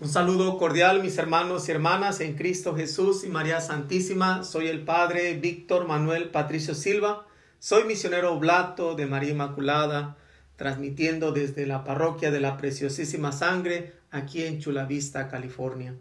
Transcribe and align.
Un 0.00 0.08
saludo 0.08 0.58
cordial, 0.58 1.02
mis 1.02 1.18
hermanos 1.18 1.68
y 1.68 1.72
hermanas 1.72 2.20
en 2.20 2.36
Cristo 2.36 2.76
Jesús 2.76 3.24
y 3.24 3.28
María 3.28 3.60
Santísima. 3.60 4.44
Soy 4.44 4.68
el 4.68 4.84
Padre 4.84 5.34
Víctor 5.34 5.88
Manuel 5.88 6.30
Patricio 6.30 6.76
Silva. 6.76 7.26
Soy 7.58 7.82
misionero 7.82 8.32
oblato 8.32 8.94
de 8.94 9.06
María 9.06 9.32
Inmaculada, 9.32 10.16
transmitiendo 10.54 11.32
desde 11.32 11.66
la 11.66 11.82
parroquia 11.82 12.30
de 12.30 12.38
la 12.38 12.56
Preciosísima 12.56 13.32
Sangre 13.32 13.92
aquí 14.12 14.44
en 14.44 14.60
Chula 14.60 14.84
Vista, 14.84 15.26
California. 15.26 15.96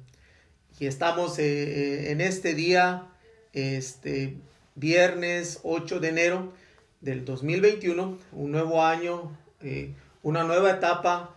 Y 0.80 0.86
estamos 0.86 1.40
eh, 1.40 1.46
eh, 1.46 2.12
en 2.12 2.22
este 2.22 2.54
día, 2.54 3.08
este 3.54 4.38
viernes 4.76 5.62
8 5.64 6.00
de 6.00 6.10
enero 6.10 6.54
del 7.02 7.26
2021, 7.26 8.20
un 8.34 8.52
nuevo 8.52 8.86
año, 8.86 9.36
eh, 9.64 9.96
una 10.22 10.44
nueva 10.44 10.70
etapa 10.70 11.37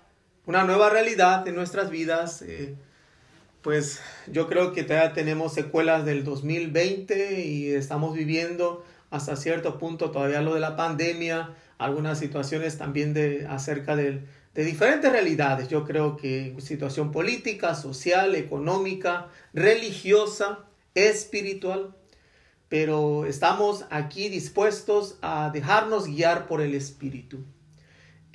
una 0.50 0.64
nueva 0.64 0.90
realidad 0.90 1.46
en 1.46 1.54
nuestras 1.54 1.90
vidas. 1.90 2.42
Eh, 2.42 2.74
pues 3.62 4.00
yo 4.26 4.48
creo 4.48 4.72
que 4.72 4.82
todavía 4.82 5.12
tenemos 5.12 5.54
secuelas 5.54 6.04
del 6.04 6.24
2020 6.24 7.40
y 7.42 7.70
estamos 7.70 8.14
viviendo 8.14 8.84
hasta 9.10 9.36
cierto 9.36 9.78
punto 9.78 10.10
todavía 10.10 10.40
lo 10.40 10.54
de 10.54 10.60
la 10.60 10.74
pandemia, 10.74 11.54
algunas 11.78 12.18
situaciones 12.18 12.78
también 12.78 13.14
de 13.14 13.46
acerca 13.48 13.94
de, 13.94 14.24
de 14.52 14.64
diferentes 14.64 15.12
realidades. 15.12 15.68
Yo 15.68 15.84
creo 15.84 16.16
que 16.16 16.56
situación 16.58 17.12
política, 17.12 17.76
social, 17.76 18.34
económica, 18.34 19.28
religiosa, 19.52 20.64
espiritual, 20.96 21.94
pero 22.68 23.24
estamos 23.24 23.84
aquí 23.90 24.28
dispuestos 24.28 25.16
a 25.22 25.50
dejarnos 25.52 26.08
guiar 26.08 26.48
por 26.48 26.60
el 26.60 26.74
Espíritu. 26.74 27.44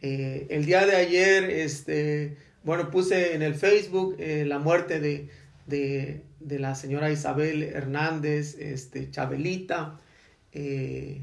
Eh, 0.07 0.45
el 0.51 0.65
día 0.67 0.85
de 0.85 0.95
ayer, 0.95 1.49
este, 1.49 2.37
bueno, 2.61 2.91
puse 2.91 3.33
en 3.33 3.41
el 3.41 3.55
Facebook 3.55 4.15
eh, 4.19 4.45
la 4.45 4.59
muerte 4.59 4.99
de, 4.99 5.31
de, 5.65 6.59
la 6.59 6.75
señora 6.75 7.09
Isabel 7.09 7.63
Hernández, 7.63 8.55
este, 8.59 9.09
Chabelita. 9.09 9.99
Eh, 10.51 11.21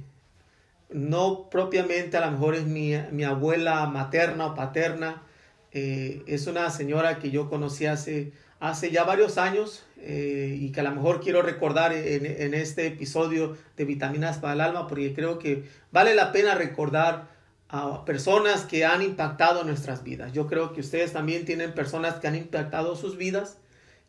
no 0.90 1.48
propiamente 1.48 2.16
a 2.16 2.26
lo 2.26 2.32
mejor 2.32 2.56
es 2.56 2.64
mi, 2.64 2.94
mi 3.12 3.22
abuela 3.22 3.86
materna 3.86 4.46
o 4.46 4.54
paterna, 4.56 5.22
es 5.70 6.46
una 6.48 6.68
señora 6.68 7.18
que 7.18 7.30
yo 7.30 7.48
conocí 7.48 7.86
hace, 7.86 8.32
hace 8.60 8.90
ya 8.90 9.04
varios 9.04 9.38
años 9.38 9.84
y 10.04 10.70
que 10.70 10.80
a 10.80 10.82
lo 10.82 10.90
mejor 10.90 11.22
quiero 11.22 11.40
recordar 11.40 11.94
en, 11.94 12.26
en, 12.26 12.52
este 12.52 12.88
episodio 12.88 13.56
de 13.78 13.86
Vitaminas 13.86 14.36
para 14.36 14.52
el 14.52 14.60
Alma, 14.60 14.86
porque 14.86 15.14
creo 15.14 15.38
que 15.38 15.64
vale 15.90 16.14
la 16.14 16.30
pena 16.30 16.54
recordar 16.54 17.31
a 17.72 18.04
personas 18.04 18.66
que 18.66 18.84
han 18.84 19.00
impactado 19.00 19.64
nuestras 19.64 20.04
vidas. 20.04 20.34
Yo 20.34 20.46
creo 20.46 20.74
que 20.74 20.82
ustedes 20.82 21.14
también 21.14 21.46
tienen 21.46 21.72
personas 21.72 22.16
que 22.16 22.28
han 22.28 22.36
impactado 22.36 22.96
sus 22.96 23.16
vidas 23.16 23.56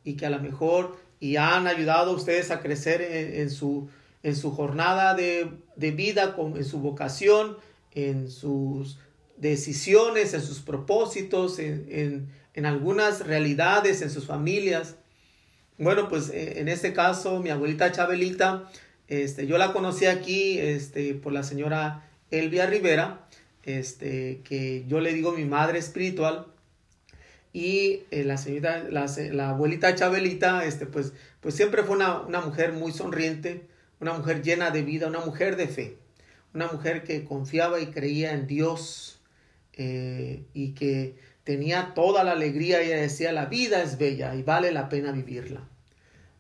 y 0.04 0.16
que 0.16 0.26
a 0.26 0.30
lo 0.30 0.40
mejor 0.40 0.98
y 1.22 1.38
han 1.38 1.66
ayudado 1.68 2.12
a 2.12 2.16
ustedes 2.16 2.52
a 2.52 2.60
crecer 2.60 3.02
en, 3.02 3.50
su, 3.50 3.88
en 4.22 4.36
su 4.36 4.52
jornada 4.52 5.16
de, 5.16 5.48
vida, 5.78 6.36
en 6.38 6.66
su 6.66 6.80
vocación, 6.80 7.56
en 7.94 8.30
sus 8.30 9.00
decisiones, 9.38 10.34
en 10.34 10.42
sus 10.42 10.60
propósitos, 10.60 11.58
en, 11.58 12.28
algunas 12.66 13.26
realidades, 13.26 14.02
en 14.02 14.10
sus 14.10 14.26
familias. 14.26 14.98
Bueno, 15.78 16.10
pues 16.10 16.30
eh, 16.32 16.60
en 16.60 16.68
este 16.68 16.92
caso, 16.92 17.40
mi 17.40 17.50
abuelita 17.50 17.94
Chabelita, 17.94 18.70
este, 19.08 19.48
yo 19.48 19.58
la 19.58 19.72
conocí 19.72 20.06
aquí 20.06 20.60
este, 20.60 21.14
por 21.14 21.32
la 21.32 21.44
señora 21.44 22.10
Elvia 22.30 22.66
Rivera, 22.66 23.26
este, 23.64 24.42
que 24.44 24.86
yo 24.88 25.00
le 25.00 25.14
digo 25.14 25.32
mi 25.32 25.46
madre 25.46 25.80
espiritual, 25.80 26.48
y 27.54 28.02
eh, 28.10 28.24
la 28.24 28.38
señorita, 28.38 28.84
la, 28.90 29.50
abuelita 29.50 29.94
Chabelita, 29.94 30.66
este, 30.66 30.88
pues, 30.88 31.14
pues 31.40 31.56
siempre 31.56 31.84
fue 31.84 31.96
una, 31.96 32.24
mujer 32.44 32.74
muy 32.74 32.92
sonriente, 32.92 33.68
una 34.00 34.14
mujer 34.14 34.42
llena 34.42 34.72
de 34.72 34.82
vida, 34.82 35.08
una 35.08 35.20
mujer 35.20 35.56
de 35.56 35.68
fe, 35.68 35.98
una 36.56 36.68
mujer 36.68 37.04
que 37.04 37.24
confiaba 37.24 37.80
y 37.80 37.88
creía 37.88 38.34
en 38.34 38.48
Dios 38.48 39.22
eh, 39.74 40.44
y 40.56 40.74
que 40.74 41.16
tenía 41.44 41.94
toda 41.94 42.24
la 42.24 42.32
alegría. 42.32 42.82
Ella 42.82 42.98
decía, 42.98 43.32
la 43.32 43.46
vida 43.46 43.84
es 43.84 44.00
bella 44.00 44.34
y 44.34 44.42
vale 44.42 44.72
la 44.72 44.90
pena 44.90 45.12
vivirla. 45.12 45.68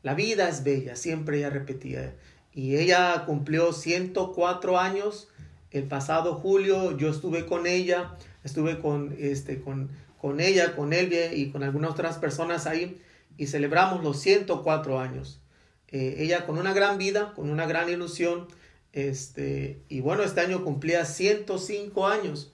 La 0.01 0.16
vida 0.16 0.50
es 0.50 0.63
bella, 0.63 0.95
siempre 0.95 1.38
ella 1.38 1.51
repetía. 1.51 2.16
Y 2.53 2.75
ella 2.78 3.23
cumplió 3.25 3.72
104 3.72 4.79
años 4.79 5.29
el 5.73 5.84
pasado 5.84 6.35
julio 6.35 6.95
yo 6.97 7.09
estuve 7.09 7.45
con 7.45 7.67
ella, 7.67 8.16
estuve 8.44 8.79
con, 8.79 9.16
este, 9.19 9.59
con, 9.59 9.89
con 10.17 10.39
ella, 10.39 10.75
con 10.75 10.94
Elvia 10.94 11.34
y 11.34 11.50
con 11.50 11.63
algunas 11.63 11.91
otras 11.91 12.17
personas 12.19 12.67
ahí 12.67 13.01
y 13.38 13.47
celebramos 13.47 14.03
los 14.03 14.19
104 14.22 15.00
años. 15.00 15.41
Eh, 15.88 16.16
ella 16.19 16.45
con 16.45 16.57
una 16.57 16.73
gran 16.73 16.97
vida, 16.97 17.33
con 17.35 17.50
una 17.50 17.66
gran 17.66 17.89
ilusión, 17.89 18.47
este, 18.94 19.81
y 19.89 20.01
bueno, 20.01 20.23
este 20.23 20.41
año 20.41 20.63
cumplía 20.63 21.06
105 21.06 22.07
años, 22.07 22.53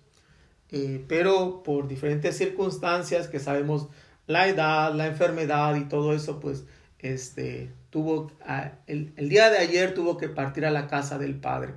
eh, 0.72 1.04
pero 1.08 1.62
por 1.64 1.88
diferentes 1.88 2.38
circunstancias 2.38 3.28
que 3.28 3.40
sabemos, 3.40 3.90
la 4.28 4.48
edad, 4.48 4.94
la 4.94 5.08
enfermedad 5.08 5.76
y 5.76 5.86
todo 5.86 6.14
eso, 6.14 6.40
pues 6.40 6.66
este, 7.00 7.72
tuvo, 7.90 8.32
el, 8.88 9.12
el 9.18 9.30
día 9.30 9.50
de 9.50 9.58
ayer 9.58 9.94
tuvo 9.94 10.18
que 10.18 10.30
partir 10.30 10.66
a 10.66 10.72
la 10.72 10.88
casa 10.88 11.18
del 11.18 11.36
Padre. 11.36 11.74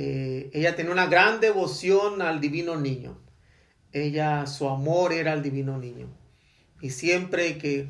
Eh, 0.00 0.50
ella 0.52 0.76
tenía 0.76 0.92
una 0.92 1.08
gran 1.08 1.40
devoción 1.40 2.22
al 2.22 2.40
divino 2.40 2.76
niño. 2.76 3.18
Ella, 3.92 4.46
su 4.46 4.68
amor 4.68 5.12
era 5.12 5.32
al 5.32 5.42
divino 5.42 5.76
niño. 5.76 6.06
Y 6.80 6.90
siempre 6.90 7.58
que 7.58 7.88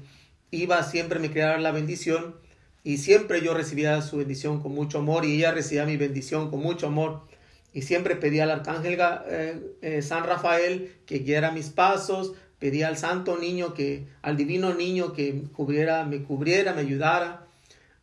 iba, 0.50 0.82
siempre 0.84 1.18
me 1.18 1.28
dar 1.28 1.60
la 1.60 1.70
bendición. 1.70 2.36
Y 2.82 2.96
siempre 2.96 3.42
yo 3.42 3.52
recibía 3.52 4.00
su 4.00 4.16
bendición 4.16 4.62
con 4.62 4.72
mucho 4.72 5.00
amor 5.00 5.26
y 5.26 5.36
ella 5.36 5.52
recibía 5.52 5.84
mi 5.84 5.98
bendición 5.98 6.50
con 6.50 6.60
mucho 6.60 6.86
amor. 6.86 7.26
Y 7.74 7.82
siempre 7.82 8.16
pedía 8.16 8.44
al 8.44 8.52
arcángel 8.52 8.98
eh, 9.28 9.60
eh, 9.82 10.00
San 10.00 10.24
Rafael 10.24 10.94
que 11.04 11.18
guiara 11.18 11.50
mis 11.50 11.68
pasos, 11.68 12.32
pedía 12.58 12.88
al 12.88 12.96
santo 12.96 13.36
niño 13.36 13.74
que, 13.74 14.06
al 14.22 14.38
divino 14.38 14.72
niño 14.72 15.12
que 15.12 15.42
cubriera, 15.52 16.04
me 16.06 16.22
cubriera, 16.22 16.72
me 16.72 16.80
ayudara. 16.80 17.46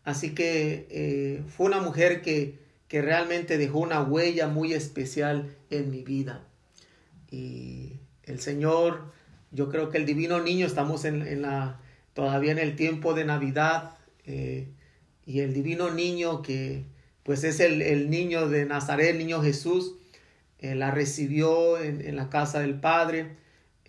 Así 0.04 0.36
que 0.36 1.42
fue 1.48 1.66
una 1.66 1.82
mujer 1.82 2.22
que 2.22 2.64
que 2.96 3.02
realmente 3.02 3.58
dejó 3.58 3.80
una 3.80 4.02
huella 4.04 4.48
muy 4.48 4.72
especial 4.72 5.54
en 5.70 5.92
mi 5.92 6.02
vida. 6.02 6.46
Y 7.30 8.00
el 8.24 8.40
Señor, 8.40 9.12
yo 9.52 9.68
creo 9.68 9.90
que 9.90 9.98
el 9.98 10.06
divino 10.06 10.40
niño, 10.40 10.66
estamos 10.66 11.04
en, 11.04 11.42
la, 11.42 11.82
todavía 12.14 12.54
en 12.54 12.58
el 12.58 12.78
tiempo 12.78 13.14
de 13.14 13.26
Navidad, 13.26 13.98
eh, 14.24 14.70
y 15.26 15.42
el 15.42 15.54
divino 15.54 15.92
niño 15.92 16.42
que 16.42 16.86
pues 17.24 17.44
es 17.44 17.60
el, 17.60 18.10
niño 18.10 18.48
de 18.48 18.66
Nazaret, 18.66 19.10
el 19.10 19.18
niño 19.18 19.42
Jesús, 19.42 19.96
eh, 20.60 20.74
la 20.74 20.90
recibió 20.90 21.78
en, 21.78 22.16
la 22.16 22.30
casa 22.30 22.62
del 22.62 22.80
Padre. 22.80 23.36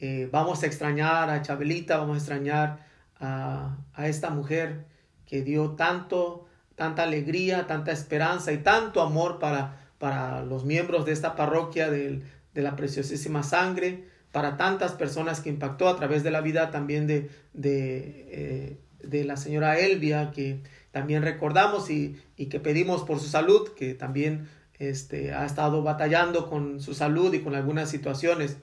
Eh, 0.01 0.29
vamos 0.33 0.65
a 0.65 0.67
extrañar 0.67 1.31
a 1.31 1.43
Chabelita, 1.43 1.99
vamos 1.99 2.17
a 2.17 2.19
extrañar 2.19 2.85
a, 3.21 3.79
a 3.95 4.09
esta 4.09 4.31
mujer 4.31 4.85
que 5.27 5.43
dio 5.43 5.77
tanto 5.77 6.46
tanta 6.77 7.03
alegría, 7.03 7.67
tanta 7.67 7.91
esperanza 7.91 8.53
y 8.53 8.59
tanto 8.59 9.03
amor 9.03 9.39
para, 9.39 9.89
para 9.99 10.45
los 10.45 10.65
miembros 10.65 11.05
de 11.07 11.13
esta 11.13 11.35
parroquia 11.35 11.91
de, 11.91 12.23
la 12.55 12.77
preciosísima 12.77 13.43
sangre, 13.43 14.05
para 14.33 14.57
tantas 14.57 14.93
personas 14.93 15.41
que 15.41 15.51
impactó 15.51 15.89
a 15.89 15.97
través 15.97 16.23
de 16.23 16.31
la 16.31 16.41
vida 16.41 16.71
también 16.71 17.07
de, 17.07 17.31
de, 17.53 18.79
eh, 19.11 19.25
la 19.25 19.37
señora 19.37 19.79
Elvia, 19.79 20.31
que 20.31 20.61
también 20.91 21.23
recordamos 21.23 21.91
y, 21.91 22.17
que 22.37 22.61
pedimos 22.61 23.03
por 23.03 23.21
su 23.21 23.29
salud, 23.29 23.69
que 23.75 23.95
también 23.95 24.49
este, 24.79 25.35
ha 25.35 25.45
estado 25.45 25.83
batallando 25.83 26.49
con 26.49 26.81
su 26.81 26.95
salud 26.95 27.33
y 27.35 27.41
con 27.41 27.55
algunas 27.55 27.91
situaciones. 27.91 28.57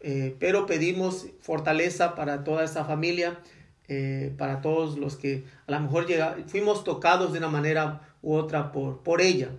Eh, 0.00 0.36
pero 0.38 0.66
pedimos 0.66 1.28
fortaleza 1.40 2.14
para 2.14 2.44
toda 2.44 2.64
esta 2.64 2.84
familia 2.84 3.38
eh, 3.86 4.34
para 4.38 4.62
todos 4.62 4.96
los 4.96 5.16
que 5.16 5.44
a 5.66 5.72
lo 5.72 5.80
mejor 5.80 6.06
llega, 6.06 6.36
fuimos 6.46 6.84
tocados 6.84 7.32
de 7.32 7.38
una 7.38 7.48
manera 7.48 8.00
u 8.22 8.34
otra 8.34 8.72
por, 8.72 9.02
por 9.02 9.20
ella. 9.20 9.50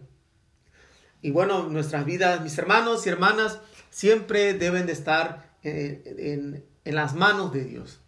Y 1.22 1.32
bueno, 1.32 1.70
nuestras 1.70 2.06
vidas, 2.06 2.42
mis 2.42 2.58
hermanos 2.58 3.06
y 3.06 3.10
hermanas, 3.10 3.60
siempre 3.92 4.54
deben 4.56 4.88
de 4.88 4.94
estar 4.94 5.52
eh, 5.64 6.16
en, 6.18 6.66
en 6.86 6.96
las 6.96 7.14
manos 7.14 7.54
de 7.54 7.66
Dios. 7.66 8.00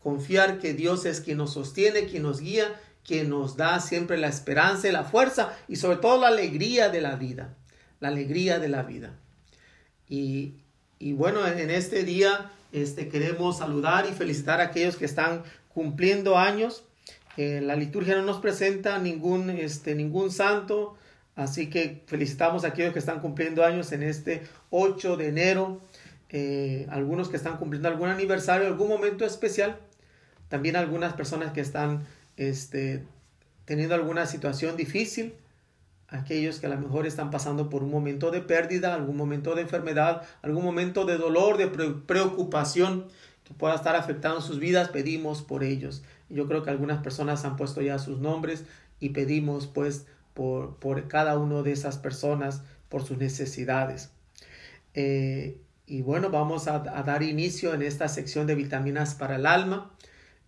Confiar 0.00 0.58
que 0.58 0.72
Dios 0.72 1.04
es 1.04 1.20
quien 1.20 1.38
nos 1.38 1.52
sostiene, 1.54 2.06
quien 2.06 2.22
nos 2.22 2.40
guía, 2.40 2.80
quien 3.04 3.30
nos 3.30 3.56
da 3.56 3.80
siempre 3.80 4.18
la 4.18 4.28
esperanza 4.28 4.88
y 4.88 4.92
la 4.92 5.04
fuerza 5.04 5.56
y 5.66 5.76
sobre 5.76 5.96
todo 5.96 6.20
la 6.20 6.28
alegría 6.28 6.90
de 6.90 7.00
la 7.00 7.16
vida. 7.16 7.56
La 7.98 8.08
alegría 8.08 8.58
de 8.58 8.68
la 8.68 8.82
vida. 8.82 9.18
Y, 10.08 10.54
y 10.98 11.12
bueno, 11.12 11.46
en 11.46 11.70
este 11.70 12.04
día 12.04 12.52
este, 12.76 13.08
queremos 13.08 13.58
saludar 13.58 14.06
y 14.08 14.12
felicitar 14.12 14.60
a 14.60 14.64
aquellos 14.64 14.96
que 14.96 15.04
están 15.04 15.42
cumpliendo 15.68 16.36
años. 16.38 16.84
La 17.36 17.76
liturgia 17.76 18.16
no 18.16 18.22
nos 18.22 18.38
presenta 18.38 18.98
ningún, 18.98 19.50
este, 19.50 19.94
ningún 19.94 20.30
santo, 20.30 20.96
así 21.34 21.68
que 21.68 22.02
felicitamos 22.06 22.64
a 22.64 22.68
aquellos 22.68 22.94
que 22.94 22.98
están 22.98 23.20
cumpliendo 23.20 23.62
años 23.62 23.92
en 23.92 24.02
este 24.02 24.42
8 24.70 25.18
de 25.18 25.28
enero. 25.28 25.80
Eh, 26.30 26.86
algunos 26.90 27.28
que 27.28 27.36
están 27.36 27.56
cumpliendo 27.56 27.88
algún 27.88 28.08
aniversario, 28.08 28.66
algún 28.66 28.88
momento 28.88 29.24
especial. 29.24 29.78
también 30.48 30.76
algunas 30.76 31.14
personas 31.14 31.52
que 31.52 31.60
están 31.60 32.06
este, 32.36 33.02
teniendo 33.64 33.96
alguna 33.96 34.26
situación 34.26 34.76
difícil, 34.76 35.34
aquellos 36.08 36.60
que 36.60 36.66
a 36.66 36.70
lo 36.70 36.78
mejor 36.78 37.06
están 37.06 37.30
pasando 37.30 37.68
por 37.68 37.82
un 37.82 37.90
momento 37.90 38.30
de 38.30 38.40
pérdida, 38.40 38.94
algún 38.94 39.16
momento 39.16 39.54
de 39.54 39.62
enfermedad, 39.62 40.22
algún 40.42 40.64
momento 40.64 41.04
de 41.04 41.18
dolor, 41.18 41.56
de 41.56 41.66
preocupación 41.66 43.06
que 43.44 43.54
pueda 43.54 43.74
estar 43.74 43.94
afectando 43.96 44.40
sus 44.40 44.58
vidas, 44.58 44.88
pedimos 44.88 45.42
por 45.42 45.62
ellos. 45.62 46.02
Yo 46.28 46.48
creo 46.48 46.62
que 46.62 46.70
algunas 46.70 47.02
personas 47.02 47.44
han 47.44 47.56
puesto 47.56 47.80
ya 47.80 47.98
sus 47.98 48.18
nombres 48.18 48.64
y 48.98 49.10
pedimos 49.10 49.66
pues 49.66 50.06
por, 50.34 50.76
por 50.76 51.08
cada 51.08 51.38
una 51.38 51.62
de 51.62 51.72
esas 51.72 51.98
personas, 51.98 52.62
por 52.88 53.04
sus 53.04 53.18
necesidades. 53.18 54.10
Eh, 54.94 55.60
y 55.86 56.02
bueno, 56.02 56.30
vamos 56.30 56.66
a, 56.66 56.80
dar 56.80 57.22
inicio 57.22 57.72
en 57.72 57.82
esta 57.82 58.08
sección 58.08 58.46
de 58.46 58.56
vitaminas 58.56 59.14
para 59.14 59.36
el 59.36 59.46
alma. 59.46 59.92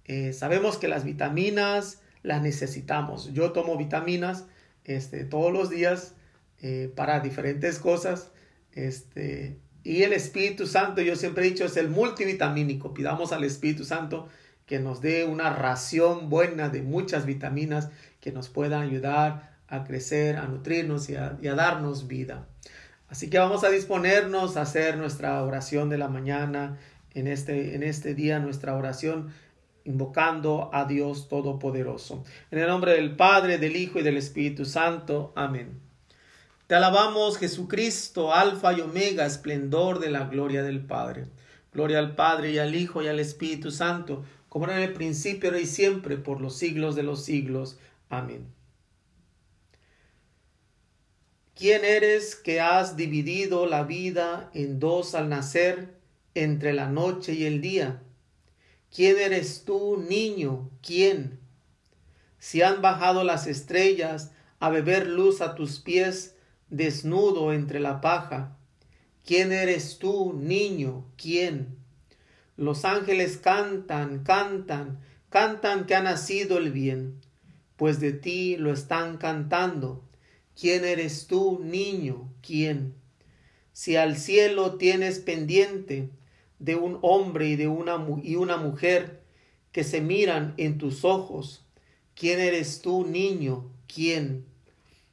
Eh, 0.05 0.33
sabemos 0.33 0.79
que 0.79 0.89
las 0.89 1.05
vitaminas 1.05 2.01
las 2.23 2.43
necesitamos. 2.43 3.33
Yo 3.33 3.53
tomo 3.53 3.77
vitaminas 3.77 4.47
este, 4.89 5.25
todos 5.25 5.53
los 5.53 5.71
días 5.71 6.15
eh, 6.61 6.91
para 6.97 7.21
diferentes 7.21 7.79
cosas. 7.79 8.33
Este, 8.73 9.59
y 9.85 10.03
el 10.03 10.13
Espíritu 10.13 10.67
Santo, 10.67 11.03
yo 11.03 11.15
siempre 11.15 11.47
he 11.47 11.51
dicho, 11.51 11.65
es 11.65 11.77
el 11.77 11.89
multivitamínico. 11.89 12.93
Pidamos 12.95 13.33
al 13.33 13.45
Espíritu 13.45 13.85
Santo 13.85 14.29
que 14.67 14.81
nos 14.81 15.01
dé 15.01 15.25
una 15.25 15.51
ración 15.51 16.29
buena 16.29 16.69
de 16.69 16.83
muchas 16.83 17.27
vitaminas 17.27 17.91
que 18.21 18.33
nos 18.33 18.49
puedan 18.49 18.83
ayudar 18.83 19.57
a 19.69 19.85
crecer, 19.85 20.37
a 20.37 20.47
nutrirnos 20.47 21.09
y 21.09 21.17
a, 21.17 21.39
darnos 21.41 22.07
vida. 22.09 22.47
Así 23.09 23.31
que 23.31 23.39
vamos 23.39 23.65
a 23.65 23.71
disponernos 23.71 24.57
a 24.57 24.63
hacer 24.63 24.97
nuestra 24.97 25.43
oración 25.43 25.89
de 25.89 25.99
la 25.99 26.09
mañana 26.09 26.79
en 27.15 27.27
este, 27.27 27.75
en 27.75 27.83
este 27.83 28.15
día, 28.15 28.39
nuestra 28.39 28.75
oración 28.75 29.29
invocando 29.85 30.71
a 30.73 30.85
Dios 30.85 31.29
Todopoderoso. 31.29 32.25
En 32.51 32.59
el 32.59 32.69
nombre 32.69 32.93
del 32.93 33.17
Padre, 33.17 33.59
del 33.59 33.77
Hijo 33.77 33.99
y 33.99 34.03
del 34.03 34.17
Espíritu 34.17 34.65
Santo. 34.65 35.33
Amén. 35.37 35.81
Te 36.67 36.75
alabamos, 36.75 37.39
Jesucristo, 37.39 38.35
Alfa 38.35 38.75
y 38.75 38.83
Omega, 38.83 39.25
esplendor 39.25 40.01
de 40.01 40.11
la 40.11 40.25
gloria 40.25 40.63
del 40.63 40.81
Padre. 40.81 41.27
Gloria 41.73 41.99
al 41.99 42.15
Padre 42.15 42.53
y 42.53 42.59
al 42.59 42.75
Hijo 42.75 43.03
y 43.03 43.09
al 43.09 43.21
Espíritu 43.21 43.71
Santo, 43.71 44.25
como 44.49 44.67
era 44.67 44.77
en 44.77 44.83
el 44.83 44.93
principio, 44.93 45.57
y 45.59 45.65
siempre, 45.65 46.19
por 46.19 46.41
los 46.41 46.57
siglos 46.57 46.95
de 46.95 47.05
los 47.05 47.25
siglos. 47.25 47.79
Amén. 48.11 48.47
¿Quién 51.55 51.85
eres 51.85 52.37
que 52.37 52.61
has 52.61 52.97
dividido 52.97 53.67
la 53.67 53.83
vida 53.83 54.51
en 54.55 54.79
dos 54.79 55.15
al 55.15 55.29
nacer, 55.29 55.95
entre 56.35 56.73
la 56.73 56.89
noche 56.89 57.33
y 57.33 57.47
el 57.47 57.61
día? 57.61 58.03
¿Quién 58.95 59.19
eres 59.19 59.65
tú, 59.65 59.97
niño? 60.09 60.71
¿Quién? 60.83 61.41
Si 62.39 62.63
han 62.63 62.81
bajado 62.81 63.25
las 63.25 63.47
estrellas 63.47 64.33
a 64.59 64.71
beber 64.71 65.07
luz 65.07 65.41
a 65.41 65.55
tus 65.55 65.81
pies, 65.81 66.37
desnudo 66.71 67.53
entre 67.53 67.81
la 67.81 68.01
paja. 68.01 68.57
¿Quién 69.25 69.53
eres 69.53 69.99
tú, 69.99 70.33
niño? 70.33 71.05
¿Quién? 71.17 71.77
Los 72.57 72.85
ángeles 72.85 73.37
cantan, 73.37 74.25
cantan, 74.25 75.01
cantan 75.29 75.87
que 75.87 75.95
ha 75.95 76.03
nacido 76.03 76.59
el 76.59 76.73
bien, 76.73 77.21
pues 77.77 78.01
de 78.01 78.13
ti 78.13 78.57
lo 78.57 78.73
están 78.73 79.19
cantando. 79.19 80.03
¿Quién 80.59 80.85
eres 80.85 81.27
tú, 81.27 81.61
niño? 81.63 82.33
¿Quién? 82.43 82.95
Si 83.73 83.97
al 83.97 84.17
cielo 84.17 84.77
tienes 84.77 85.21
pendiente, 85.21 86.11
de 86.59 86.77
un 86.77 86.99
hombre 87.03 87.49
y 87.49 87.57
de 87.57 87.69
una, 87.69 88.05
y 88.23 88.37
una 88.37 88.57
mujer 88.57 89.23
que 89.73 89.85
se 89.85 90.01
miran 90.01 90.55
en 90.57 90.79
tus 90.79 91.05
ojos. 91.05 91.65
¿Quién 92.15 92.41
eres 92.41 92.83
tú, 92.83 93.07
niño? 93.07 93.71
¿Quién? 93.93 94.45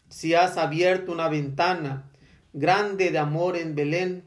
Si 0.09 0.33
has 0.33 0.57
abierto 0.57 1.12
una 1.12 1.30
ventana 1.30 2.09
grande 2.53 3.12
de 3.12 3.19
amor 3.19 3.57
en 3.57 3.75
Belén, 3.75 4.24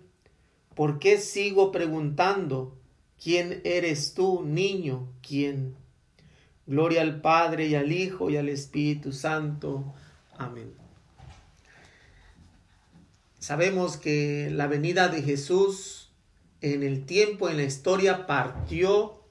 ¿por 0.74 0.98
qué 0.98 1.18
sigo 1.18 1.72
preguntando? 1.72 2.76
¿Quién 3.22 3.60
eres 3.64 4.14
tú, 4.14 4.44
niño? 4.44 5.08
¿Quién? 5.26 5.74
Gloria 6.66 7.00
al 7.00 7.20
Padre 7.20 7.66
y 7.66 7.74
al 7.74 7.90
Hijo 7.90 8.30
y 8.30 8.36
al 8.36 8.48
Espíritu 8.48 9.10
Santo. 9.12 9.94
Amén. 10.36 10.72
Sabemos 13.40 13.96
que 13.96 14.50
la 14.52 14.66
venida 14.66 15.08
de 15.08 15.22
Jesús 15.22 15.97
en 16.60 16.82
el 16.82 17.05
tiempo, 17.06 17.49
en 17.49 17.56
la 17.56 17.64
historia, 17.64 18.26
partió, 18.26 19.22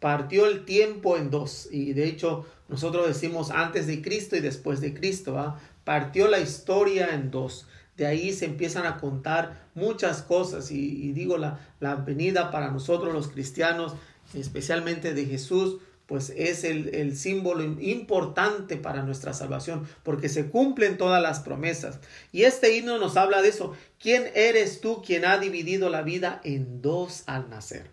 partió 0.00 0.46
el 0.46 0.64
tiempo 0.64 1.16
en 1.16 1.30
dos. 1.30 1.68
Y 1.70 1.92
de 1.92 2.06
hecho, 2.06 2.46
nosotros 2.68 3.06
decimos 3.06 3.50
antes 3.50 3.86
de 3.86 4.02
Cristo 4.02 4.36
y 4.36 4.40
después 4.40 4.80
de 4.80 4.94
Cristo, 4.94 5.56
partió 5.84 6.28
la 6.28 6.40
historia 6.40 7.14
en 7.14 7.30
dos. 7.30 7.66
De 7.96 8.06
ahí 8.06 8.32
se 8.32 8.46
empiezan 8.46 8.86
a 8.86 8.96
contar 8.96 9.68
muchas 9.74 10.22
cosas 10.22 10.70
y, 10.72 11.12
digo, 11.12 11.38
la, 11.38 11.60
la 11.78 11.94
venida 11.94 12.50
para 12.50 12.70
nosotros 12.70 13.12
los 13.12 13.28
cristianos, 13.28 13.94
especialmente 14.34 15.14
de 15.14 15.26
Jesús, 15.26 15.78
pues 16.06 16.32
es 16.36 16.64
el, 16.64 17.16
símbolo 17.16 17.64
importante 17.80 18.76
para 18.76 19.02
nuestra 19.02 19.32
salvación, 19.32 19.88
porque 20.02 20.28
se 20.28 20.50
cumplen 20.50 20.98
todas 20.98 21.22
las 21.22 21.40
promesas. 21.40 21.98
Y 22.32 22.42
este 22.42 22.76
himno 22.76 22.98
nos 22.98 23.16
habla 23.16 23.40
de 23.40 23.48
eso. 23.48 23.74
¿Quién 23.98 24.24
eres 24.34 24.80
tú 24.80 25.02
quien 25.02 25.24
ha 25.24 25.38
dividido 25.38 25.88
la 25.88 26.02
vida 26.02 26.40
en 26.44 26.82
dos 26.82 27.24
al 27.26 27.48
nacer? 27.48 27.90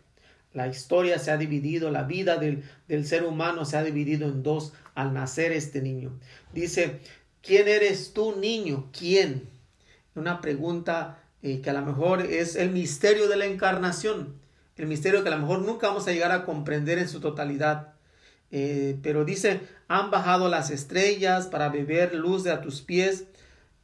La 0.54 0.68
historia 0.68 1.18
se 1.20 1.32
ha 1.32 1.38
dividido, 1.38 1.92
la 1.92 2.04
vida 2.04 2.36
del, 2.36 2.64
del 2.90 3.06
ser 3.06 3.24
humano 3.24 3.64
se 3.64 3.78
ha 3.78 3.84
dividido 3.84 4.28
en 4.28 4.44
dos 4.44 4.74
al 4.96 5.14
nacer 5.14 5.54
este 5.54 5.82
niño. 5.82 6.20
Dice, 6.54 7.00
¿quién 7.42 7.70
eres 7.70 8.12
tú, 8.14 8.36
niño? 8.36 8.90
¿Quién? 8.92 9.50
Una 10.16 10.42
pregunta 10.42 11.24
eh, 11.42 11.62
que 11.62 11.70
a 11.70 11.74
lo 11.74 11.82
mejor 11.82 12.22
es 12.22 12.56
el 12.56 12.70
misterio 12.72 13.28
de 13.28 13.38
la 13.38 13.46
encarnación, 13.46 14.36
el 14.76 14.88
misterio 14.88 15.24
que 15.24 15.30
a 15.30 15.36
lo 15.36 15.40
mejor 15.40 15.62
nunca 15.62 15.88
vamos 15.88 16.08
a 16.08 16.12
llegar 16.12 16.32
a 16.32 16.46
comprender 16.46 16.98
en 17.00 17.08
su 17.08 17.20
totalidad. 17.20 17.91
Eh, 18.52 19.00
pero 19.02 19.24
dice, 19.24 19.62
han 19.88 20.12
bajado 20.12 20.50
las 20.50 20.70
estrellas 20.70 21.48
para 21.48 21.70
beber 21.70 22.14
luz 22.14 22.44
de 22.44 22.52
a 22.52 22.62
tus 22.62 22.82
pies, 22.82 23.26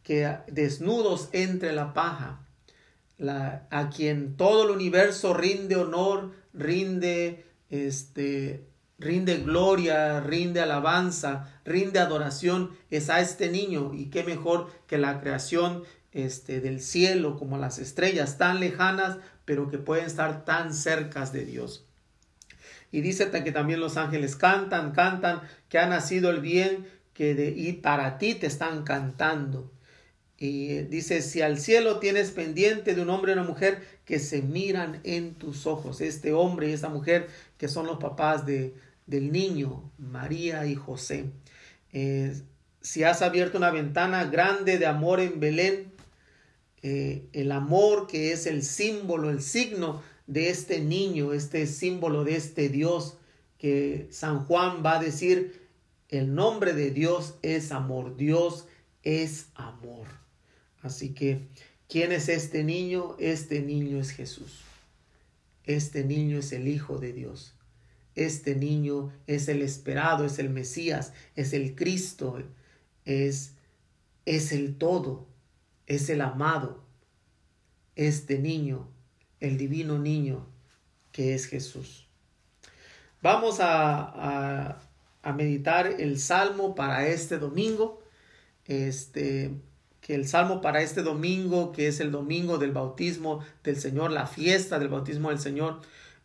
que 0.04 0.38
desnudos 0.48 1.30
entre 1.32 1.74
la 1.74 1.94
paja, 1.94 2.46
la, 3.18 3.68
a 3.72 3.90
quien 3.90 4.38
todo 4.38 4.66
el 4.66 4.72
universo 4.72 5.34
rinde 5.34 5.76
honor, 5.76 6.32
rinde, 6.54 7.46
este, 7.70 8.66
rinde 9.00 9.38
gloria, 9.38 10.20
rinde 10.20 10.62
alabanza, 10.62 11.60
rinde 11.66 12.00
adoración, 12.00 12.72
es 12.90 13.10
a 13.10 13.20
este 13.22 13.50
niño, 13.50 13.94
y 13.94 14.06
qué 14.06 14.24
mejor 14.24 14.70
que 14.88 14.98
la 14.98 15.20
creación 15.22 15.84
este, 16.12 16.62
del 16.62 16.82
cielo, 16.82 17.38
como 17.38 17.58
las 17.58 17.80
estrellas 17.80 18.38
tan 18.38 18.60
lejanas, 18.60 19.18
pero 19.46 19.70
que 19.70 19.78
pueden 19.78 20.06
estar 20.06 20.46
tan 20.46 20.74
cercas 20.74 21.32
de 21.32 21.46
Dios. 21.46 21.87
Y 22.92 23.02
dice 23.02 23.30
que 23.30 23.52
también 23.52 23.80
los 23.80 23.98
ángeles 23.98 24.36
cantan, 24.36 24.92
cantan, 24.92 25.42
que 25.70 25.78
ha 25.78 25.88
nacido 25.88 26.30
el 26.30 26.42
bien, 26.42 26.88
que 27.14 27.36
de, 27.36 27.50
y 27.50 27.74
para 27.74 28.18
ti 28.18 28.36
te 28.36 28.48
están 28.48 28.84
cantando. 28.84 29.72
Y 30.38 30.84
dice, 30.84 31.22
si 31.22 31.42
al 31.42 31.58
cielo 31.58 32.00
tienes 32.00 32.32
pendiente 32.32 32.94
de 32.94 33.02
un 33.02 33.10
hombre 33.10 33.32
y 33.32 33.34
una 33.34 33.44
mujer 33.44 33.82
que 34.06 34.20
se 34.20 34.42
miran 34.42 35.00
en 35.04 35.34
tus 35.34 35.66
ojos, 35.66 36.00
este 36.00 36.32
hombre 36.32 36.70
y 36.70 36.74
esa 36.74 36.90
mujer 36.90 37.28
que 37.58 37.68
son 37.68 37.88
los 37.88 37.98
papás 37.98 38.46
de, 38.46 38.76
del 39.08 39.32
niño, 39.32 39.92
María 39.98 40.66
y 40.68 40.76
José. 40.76 41.26
Eh, 41.92 42.40
si 42.82 43.04
has 43.04 43.22
abierto 43.22 43.58
una 43.58 43.72
ventana 43.72 44.26
grande 44.26 44.78
de 44.78 44.86
amor 44.86 45.20
en 45.20 45.40
Belén, 45.40 45.92
eh, 46.84 47.26
el 47.34 47.52
amor 47.52 48.06
que 48.06 48.32
es 48.32 48.46
el 48.46 48.62
símbolo, 48.62 49.32
el 49.32 49.42
signo 49.42 50.04
de 50.28 50.50
este 50.50 50.82
niño, 50.82 51.34
este 51.34 51.66
símbolo 51.66 52.24
de 52.24 52.36
este 52.36 52.70
Dios 52.70 53.18
que 53.58 54.08
San 54.12 54.46
Juan 54.46 54.84
va 54.86 55.00
a 55.00 55.04
decir, 55.04 55.68
el 56.10 56.36
nombre 56.36 56.74
de 56.74 56.92
Dios 56.92 57.36
es 57.42 57.72
amor, 57.72 58.16
Dios 58.16 58.68
es 59.04 59.48
amor. 59.56 60.08
Así 60.82 61.14
que, 61.14 61.48
¿quién 61.90 62.12
es 62.12 62.30
este 62.30 62.64
niño? 62.64 63.16
Este 63.20 63.62
niño 63.62 64.00
es 64.00 64.12
Jesús. 64.12 64.62
Este 65.64 66.04
niño 66.04 66.40
es 66.40 66.52
el 66.52 66.68
Hijo 66.68 66.98
de 66.98 67.14
Dios. 67.14 67.56
Este 68.16 68.56
niño 68.56 69.12
es 69.28 69.48
el 69.48 69.62
esperado, 69.62 70.26
es 70.26 70.40
el 70.40 70.50
Mesías, 70.50 71.14
es 71.36 71.54
el 71.54 71.76
Cristo, 71.76 72.42
es, 73.06 73.54
es 74.26 74.52
el 74.52 74.78
todo, 74.78 75.28
es 75.86 76.10
el 76.10 76.22
amado. 76.22 76.84
Este 77.96 78.40
niño 78.40 78.90
el 79.40 79.58
divino 79.58 79.98
niño 80.00 80.46
que 81.12 81.34
es 81.34 81.48
Jesús. 81.48 82.08
Vamos 83.22 83.60
a, 83.60 84.80
a, 85.24 85.34
meditar 85.34 85.88
el 85.88 86.20
salmo 86.20 86.76
para 86.76 87.08
este 87.08 87.38
domingo. 87.38 88.02
Este, 88.66 89.52
que 90.02 90.16
el 90.16 90.28
salmo 90.28 90.62
para 90.62 90.82
este 90.82 91.02
domingo, 91.02 91.72
que 91.72 91.88
es 91.88 92.00
el 92.00 92.12
domingo 92.12 92.58
del 92.58 92.72
bautismo 92.72 93.44
del 93.64 93.78
Señor, 93.78 94.12
la 94.12 94.28
fiesta 94.28 94.80
del 94.80 94.88
bautismo 94.88 95.30
del 95.30 95.40
Señor, 95.40 95.82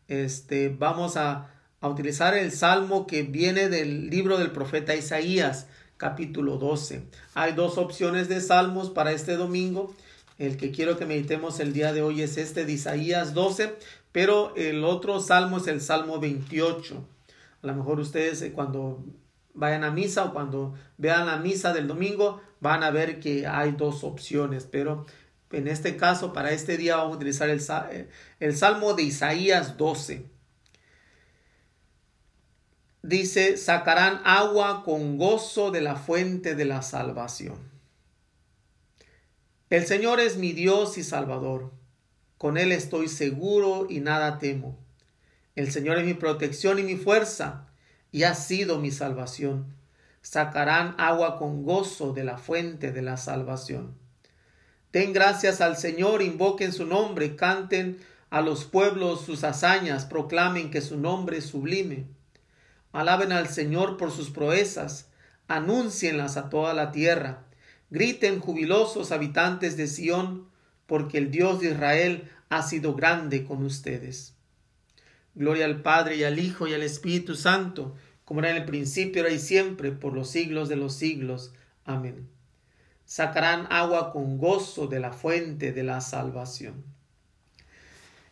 este, 0.09 0.69
vamos 0.69 1.17
a, 1.17 1.51
a 1.81 1.89
utilizar 1.89 2.35
el 2.35 2.53
salmo 2.53 3.07
que 3.07 3.23
viene 3.23 3.69
del 3.69 4.09
libro 4.11 4.39
del 4.39 4.53
profeta 4.53 4.95
Isaías, 4.95 5.67
capítulo 5.97 6.59
12. 6.59 7.03
Hay 7.35 7.55
dos 7.55 7.79
opciones 7.79 8.29
de 8.29 8.41
salmos 8.41 8.91
para 8.91 9.13
este 9.13 9.37
domingo. 9.37 9.95
El 10.43 10.57
que 10.57 10.73
quiero 10.73 10.99
que 10.99 11.07
meditemos 11.07 11.61
el 11.61 11.73
día 11.73 11.93
de 11.93 12.03
hoy 12.03 12.21
es 12.21 12.37
este 12.37 12.65
de 12.65 12.73
Isaías 12.73 13.33
12, 13.33 13.77
pero 14.11 14.53
el 14.57 14.83
otro 14.83 15.21
salmo 15.21 15.59
es 15.59 15.69
el 15.69 15.81
Salmo 15.81 16.19
28. 16.19 17.07
A 17.63 17.67
lo 17.69 17.75
mejor 17.77 18.01
ustedes 18.01 18.43
eh, 18.43 18.51
cuando 18.51 19.05
vayan 19.55 19.85
a 19.85 19.93
misa 19.93 20.25
o 20.25 20.33
cuando 20.33 20.75
vean 20.99 21.27
la 21.27 21.37
misa 21.37 21.73
del 21.73 21.87
domingo 21.87 22.43
van 22.59 22.83
a 22.83 22.91
ver 22.91 23.21
que 23.21 23.47
hay 23.47 23.71
dos 23.71 24.03
opciones, 24.03 24.67
pero 24.69 25.07
en 25.53 25.69
este 25.69 25.97
caso 25.97 26.33
para 26.33 26.51
este 26.51 26.77
día 26.77 26.97
vamos 26.97 27.13
a 27.13 27.17
utilizar 27.19 27.49
el, 27.49 27.61
eh, 27.93 28.09
el 28.41 28.57
Salmo 28.57 28.95
de 28.95 29.05
Isaías 29.05 29.77
12. 29.77 30.27
Dice, 33.05 33.57
sacarán 33.57 34.21
agua 34.25 34.83
con 34.83 35.19
gozo 35.19 35.71
de 35.71 35.83
la 35.83 35.95
fuente 35.95 36.57
de 36.57 36.65
la 36.65 36.83
salvación. 36.83 37.72
El 39.73 39.87
Señor 39.87 40.21
es 40.21 40.37
mi 40.37 40.53
Dios 40.53 40.99
y 40.99 41.03
Salvador. 41.03 41.73
Con 42.37 42.59
Él 42.59 42.73
estoy 42.73 43.09
seguro 43.09 43.87
y 43.89 44.01
nada 44.01 44.39
temo. 44.39 44.79
El 45.57 45.73
Señor 45.73 45.97
es 45.97 46.05
mi 46.05 46.13
protección 46.13 46.79
y 46.79 46.83
mi 46.83 46.97
fuerza, 46.97 47.69
y 48.11 48.25
ha 48.25 48.35
sido 48.35 48.79
mi 48.81 48.91
salvación. 48.91 49.75
Sacarán 50.21 50.95
agua 50.99 51.39
con 51.39 51.65
gozo 51.65 52.13
de 52.13 52.23
la 52.23 52.37
fuente 52.37 52.93
de 52.93 53.01
la 53.01 53.17
salvación. 53.17 53.95
Den 54.93 55.15
gracias 55.15 55.63
al 55.63 55.79
Señor, 55.79 56.21
invoquen 56.21 56.75
su 56.75 56.85
nombre, 56.85 57.35
canten 57.35 57.99
a 58.29 58.43
los 58.43 58.67
pueblos 58.67 59.25
sus 59.25 59.43
hazañas, 59.43 60.05
proclamen 60.05 60.71
que 60.71 60.83
su 60.83 60.99
nombre 60.99 61.39
es 61.39 61.47
sublime. 61.47 62.05
Alaben 62.93 63.33
al 63.33 63.49
Señor 63.49 63.97
por 63.97 64.11
sus 64.11 64.29
proezas, 64.29 65.09
anúncienlas 65.49 66.37
a 66.37 66.51
toda 66.51 66.75
la 66.75 66.93
tierra. 66.93 67.47
Griten 67.93 68.41
jubilosos 68.41 69.13
habitantes 69.13 69.77
de 69.77 69.87
Sión, 69.87 70.49
porque 70.87 71.19
el 71.19 71.31
Dios 71.31 71.61
de 71.61 71.73
Israel 71.73 72.27
ha 72.49 72.63
sido 72.63 72.95
grande 72.95 73.45
con 73.45 73.63
ustedes. 73.63 74.33
Gloria 75.35 75.67
al 75.67 75.83
Padre 75.83 76.17
y 76.17 76.25
al 76.25 76.39
Hijo 76.39 76.67
y 76.67 76.73
al 76.73 76.83
Espíritu 76.83 77.35
Santo, 77.35 77.95
como 78.25 78.41
era 78.41 78.49
en 78.49 78.57
el 78.57 78.65
principio, 78.65 79.21
ahora 79.21 79.35
y 79.35 79.39
siempre, 79.39 79.93
por 79.93 80.15
los 80.15 80.31
siglos 80.31 80.71
de 80.71 80.77
los 80.77 80.95
siglos. 80.95 81.53
Amén. 81.85 82.31
Sacarán 83.05 83.67
agua 83.69 84.11
con 84.11 84.39
gozo 84.39 84.87
de 84.87 84.99
la 84.99 85.13
fuente 85.13 85.73
de 85.73 85.83
la 85.83 86.01
salvación. 86.01 86.83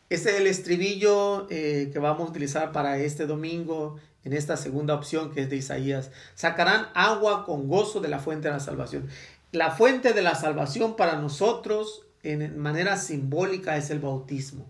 Este 0.08 0.30
es 0.30 0.40
el 0.40 0.46
estribillo 0.46 1.46
eh, 1.50 1.90
que 1.92 1.98
vamos 1.98 2.26
a 2.26 2.30
utilizar 2.30 2.72
para 2.72 2.96
este 2.96 3.26
domingo 3.26 4.00
en 4.24 4.32
esta 4.32 4.56
segunda 4.56 4.94
opción 4.94 5.32
que 5.32 5.42
es 5.42 5.50
de 5.50 5.56
Isaías. 5.56 6.10
Sacarán 6.34 6.88
agua 6.94 7.44
con 7.44 7.68
gozo 7.68 8.00
de 8.00 8.08
la 8.08 8.20
fuente 8.20 8.48
de 8.48 8.54
la 8.54 8.60
salvación. 8.60 9.08
La 9.52 9.72
fuente 9.72 10.12
de 10.12 10.22
la 10.22 10.36
salvación 10.36 10.94
para 10.94 11.16
nosotros 11.16 12.06
en 12.22 12.56
manera 12.58 12.96
simbólica 12.96 13.76
es 13.76 13.90
el 13.90 13.98
bautismo. 13.98 14.66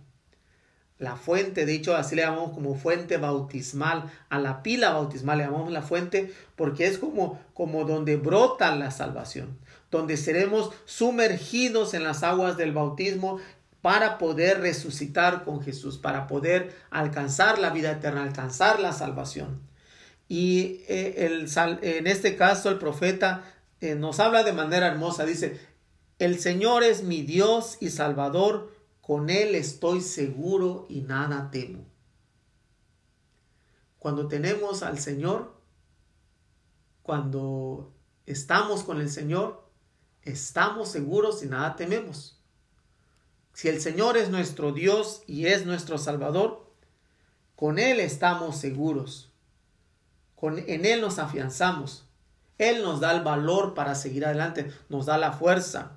La 0.98 1.16
fuente, 1.16 1.66
de 1.66 1.74
hecho, 1.74 1.96
así 1.96 2.14
le 2.14 2.22
llamamos 2.22 2.52
como 2.52 2.74
fuente 2.74 3.16
bautismal, 3.18 4.10
a 4.28 4.38
la 4.38 4.62
pila 4.62 4.92
bautismal 4.92 5.38
le 5.38 5.44
llamamos 5.44 5.72
la 5.72 5.82
fuente 5.82 6.32
porque 6.56 6.86
es 6.86 6.98
como, 6.98 7.40
como 7.52 7.84
donde 7.84 8.16
brota 8.16 8.74
la 8.76 8.90
salvación, 8.90 9.58
donde 9.90 10.16
seremos 10.16 10.70
sumergidos 10.84 11.92
en 11.94 12.04
las 12.04 12.22
aguas 12.22 12.56
del 12.56 12.72
bautismo 12.72 13.38
para 13.82 14.18
poder 14.18 14.60
resucitar 14.60 15.44
con 15.44 15.62
Jesús, 15.62 15.98
para 15.98 16.26
poder 16.26 16.74
alcanzar 16.90 17.58
la 17.58 17.70
vida 17.70 17.92
eterna, 17.92 18.22
alcanzar 18.22 18.80
la 18.80 18.92
salvación. 18.92 19.60
Y 20.28 20.82
eh, 20.88 21.26
el, 21.26 21.48
en 21.82 22.06
este 22.06 22.36
caso 22.36 22.70
el 22.70 22.78
profeta 22.78 23.42
eh, 23.80 23.94
nos 23.94 24.20
habla 24.20 24.42
de 24.42 24.52
manera 24.52 24.86
hermosa, 24.86 25.24
dice, 25.24 25.60
el 26.18 26.38
Señor 26.38 26.82
es 26.82 27.02
mi 27.02 27.22
Dios 27.22 27.78
y 27.80 27.88
Salvador, 27.88 28.74
con 29.00 29.30
Él 29.30 29.54
estoy 29.54 30.02
seguro 30.02 30.86
y 30.88 31.00
nada 31.00 31.50
temo. 31.50 31.86
Cuando 33.98 34.28
tenemos 34.28 34.82
al 34.82 34.98
Señor, 34.98 35.54
cuando 37.02 37.92
estamos 38.26 38.82
con 38.82 39.00
el 39.00 39.10
Señor, 39.10 39.66
estamos 40.22 40.90
seguros 40.90 41.42
y 41.42 41.46
nada 41.46 41.76
tememos. 41.76 42.38
Si 43.54 43.68
el 43.68 43.80
Señor 43.80 44.16
es 44.16 44.30
nuestro 44.30 44.72
Dios 44.72 45.22
y 45.26 45.46
es 45.46 45.66
nuestro 45.66 45.98
Salvador, 45.98 46.70
con 47.56 47.78
Él 47.78 48.00
estamos 48.00 48.56
seguros. 48.56 49.32
Con, 50.36 50.58
en 50.58 50.86
Él 50.86 51.00
nos 51.00 51.18
afianzamos. 51.18 52.09
Él 52.60 52.82
nos 52.82 53.00
da 53.00 53.12
el 53.16 53.22
valor 53.22 53.72
para 53.72 53.94
seguir 53.94 54.26
adelante, 54.26 54.70
nos 54.90 55.06
da 55.06 55.16
la 55.16 55.32
fuerza. 55.32 55.92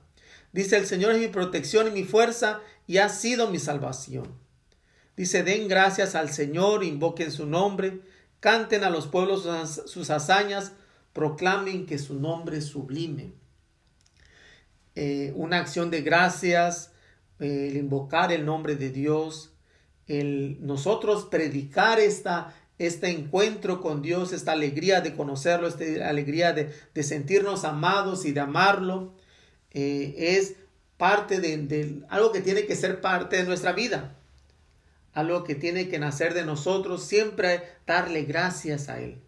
Dice, 0.54 0.78
el 0.78 0.86
Señor 0.86 1.12
es 1.12 1.20
mi 1.20 1.28
protección 1.28 1.90
y 1.90 1.92
mi 1.92 2.06
fuerza 2.06 2.62
y 2.88 3.00
ha 3.00 3.10
sido 3.10 3.50
mi 3.50 3.60
salvación. 3.60 4.32
Dice, 5.18 5.44
den 5.44 5.68
gracias 5.68 6.16
al 6.16 6.30
Señor, 6.30 6.86
invoquen 6.86 7.34
su 7.34 7.46
nombre, 7.46 8.00
canten 8.40 8.86
a 8.86 8.90
los 8.90 9.08
pueblos 9.08 9.46
sus 9.88 10.10
hazañas, 10.10 10.72
proclamen 11.12 11.86
que 11.86 12.00
su 12.00 12.18
nombre 12.18 12.60
es 12.60 12.66
sublime. 12.66 13.34
Eh, 14.96 15.34
una 15.36 15.58
acción 15.58 15.92
de 15.92 16.02
gracias, 16.02 16.94
el 17.40 17.76
invocar 17.76 18.32
el 18.32 18.46
nombre 18.46 18.78
de 18.78 18.90
Dios, 18.90 19.54
el 20.08 20.66
nosotros 20.66 21.26
predicar 21.26 22.00
esta, 22.00 22.56
este 22.84 23.10
encuentro 23.10 23.82
con 23.82 24.02
Dios, 24.02 24.34
esta 24.34 24.52
alegría 24.52 25.02
de 25.02 25.16
conocerlo, 25.16 25.68
esta 25.68 26.08
alegría 26.08 26.54
de, 26.54 26.74
de 26.94 27.04
sentirnos 27.04 27.64
amados 27.64 28.26
y 28.26 28.32
de 28.32 28.42
amarlo, 28.42 29.14
eh, 29.74 30.14
es 30.38 30.56
parte 30.98 31.40
de, 31.40 32.04
algo 32.10 32.32
que 32.32 32.42
tiene 32.42 32.66
que 32.66 32.76
ser 32.76 33.02
parte 33.02 33.38
de 33.38 33.44
nuestra 33.44 33.74
vida, 33.74 34.16
algo 35.14 35.44
que 35.44 35.56
tiene 35.56 35.90
que 35.90 36.00
nacer 36.00 36.34
de 36.34 36.46
nosotros, 36.46 37.04
siempre 37.04 37.64
darle 37.86 38.24
gracias 38.24 38.88
a 38.88 39.00
Él, 39.02 39.20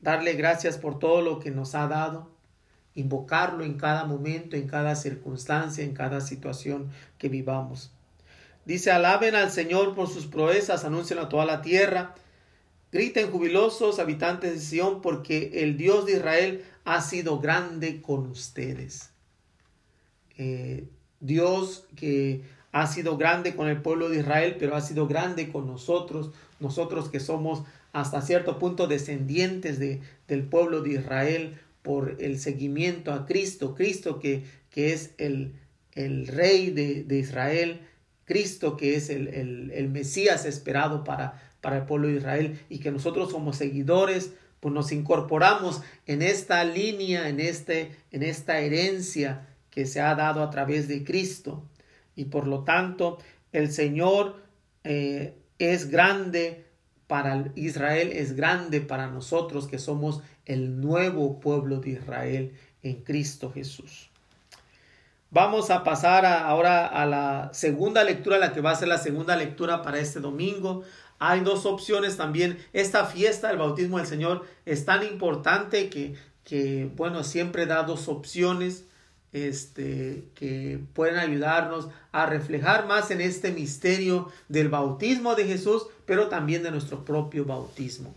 darle 0.00 0.34
gracias 0.34 0.78
por 0.78 0.98
todo 0.98 1.20
lo 1.20 1.40
que 1.40 1.50
nos 1.50 1.74
ha 1.74 1.88
dado, 1.88 2.30
invocarlo 2.94 3.64
en 3.64 3.74
cada 3.74 4.04
momento, 4.04 4.56
en 4.56 4.68
cada 4.68 4.94
circunstancia, 4.94 5.84
en 5.84 5.94
cada 5.94 6.20
situación 6.20 6.90
que 7.18 7.28
vivamos. 7.28 7.92
Dice, 8.64 8.92
alaben 8.92 9.34
al 9.34 9.50
Señor 9.50 9.96
por 9.96 10.08
sus 10.08 10.26
proezas, 10.26 10.84
anuncien 10.84 11.18
a 11.18 11.28
toda 11.28 11.44
la 11.44 11.62
tierra, 11.62 12.14
griten 12.92 13.30
jubilosos 13.30 13.98
habitantes 13.98 14.52
de 14.52 14.60
Sión, 14.60 15.00
porque 15.00 15.50
el 15.62 15.76
Dios 15.78 16.04
de 16.06 16.12
Israel 16.12 16.64
ha 16.84 17.00
sido 17.00 17.40
grande 17.40 18.02
con 18.02 18.26
ustedes. 18.26 19.10
Eh, 20.36 20.86
Dios 21.20 21.86
que 21.96 22.42
ha 22.70 22.86
sido 22.86 23.16
grande 23.16 23.54
con 23.54 23.68
el 23.68 23.80
pueblo 23.80 24.08
de 24.08 24.20
Israel, 24.20 24.56
pero 24.58 24.76
ha 24.76 24.80
sido 24.80 25.06
grande 25.06 25.50
con 25.50 25.66
nosotros, 25.66 26.30
nosotros 26.60 27.08
que 27.08 27.20
somos 27.20 27.64
hasta 27.92 28.22
cierto 28.22 28.58
punto 28.58 28.86
descendientes 28.86 29.78
de, 29.78 30.00
del 30.28 30.44
pueblo 30.44 30.82
de 30.82 30.94
Israel 30.94 31.58
por 31.82 32.16
el 32.20 32.38
seguimiento 32.38 33.12
a 33.12 33.26
Cristo, 33.26 33.74
Cristo 33.74 34.18
que, 34.20 34.44
que 34.70 34.92
es 34.92 35.12
el, 35.18 35.54
el 35.92 36.26
rey 36.26 36.70
de, 36.70 37.04
de, 37.04 37.18
Israel, 37.18 37.80
Cristo 38.24 38.76
que 38.76 38.96
es 38.96 39.10
el, 39.10 39.28
el, 39.28 39.70
el 39.72 39.90
Mesías 39.90 40.46
esperado 40.46 41.04
para, 41.04 41.51
para 41.62 41.78
el 41.78 41.84
pueblo 41.84 42.08
de 42.08 42.16
Israel 42.16 42.60
y 42.68 42.80
que 42.80 42.90
nosotros 42.90 43.30
somos 43.30 43.56
seguidores, 43.56 44.34
pues 44.60 44.74
nos 44.74 44.92
incorporamos 44.92 45.80
en 46.06 46.20
esta 46.20 46.62
línea, 46.64 47.30
en, 47.30 47.40
este, 47.40 47.96
en 48.10 48.22
esta 48.22 48.60
herencia 48.60 49.48
que 49.70 49.86
se 49.86 50.02
ha 50.02 50.14
dado 50.14 50.42
a 50.42 50.50
través 50.50 50.86
de 50.88 51.02
Cristo. 51.02 51.64
Y 52.14 52.26
por 52.26 52.46
lo 52.46 52.64
tanto, 52.64 53.18
el 53.52 53.72
Señor 53.72 54.42
eh, 54.84 55.38
es 55.58 55.88
grande 55.90 56.66
para 57.06 57.50
Israel, 57.54 58.10
es 58.12 58.36
grande 58.36 58.80
para 58.80 59.06
nosotros 59.06 59.66
que 59.66 59.78
somos 59.78 60.22
el 60.44 60.80
nuevo 60.80 61.40
pueblo 61.40 61.78
de 61.78 61.90
Israel 61.90 62.52
en 62.82 63.02
Cristo 63.02 63.50
Jesús. 63.50 64.11
Vamos 65.32 65.70
a 65.70 65.82
pasar 65.82 66.26
ahora 66.26 66.86
a 66.86 67.06
la 67.06 67.54
segunda 67.54 68.04
lectura, 68.04 68.36
la 68.36 68.52
que 68.52 68.60
va 68.60 68.72
a 68.72 68.76
ser 68.76 68.88
la 68.88 68.98
segunda 68.98 69.34
lectura 69.34 69.80
para 69.80 69.98
este 69.98 70.20
domingo. 70.20 70.82
Hay 71.18 71.40
dos 71.40 71.64
opciones 71.64 72.18
también. 72.18 72.58
Esta 72.74 73.06
fiesta 73.06 73.48
del 73.48 73.56
bautismo 73.56 73.96
del 73.96 74.06
Señor 74.06 74.44
es 74.66 74.84
tan 74.84 75.02
importante 75.02 75.88
que, 75.88 76.16
que 76.44 76.90
bueno, 76.96 77.24
siempre 77.24 77.64
da 77.64 77.82
dos 77.84 78.08
opciones 78.08 78.84
este, 79.32 80.28
que 80.34 80.78
pueden 80.92 81.16
ayudarnos 81.16 81.88
a 82.12 82.26
reflejar 82.26 82.86
más 82.86 83.10
en 83.10 83.22
este 83.22 83.52
misterio 83.52 84.30
del 84.48 84.68
bautismo 84.68 85.34
de 85.34 85.46
Jesús, 85.46 85.86
pero 86.04 86.28
también 86.28 86.62
de 86.62 86.72
nuestro 86.72 87.06
propio 87.06 87.46
bautismo. 87.46 88.14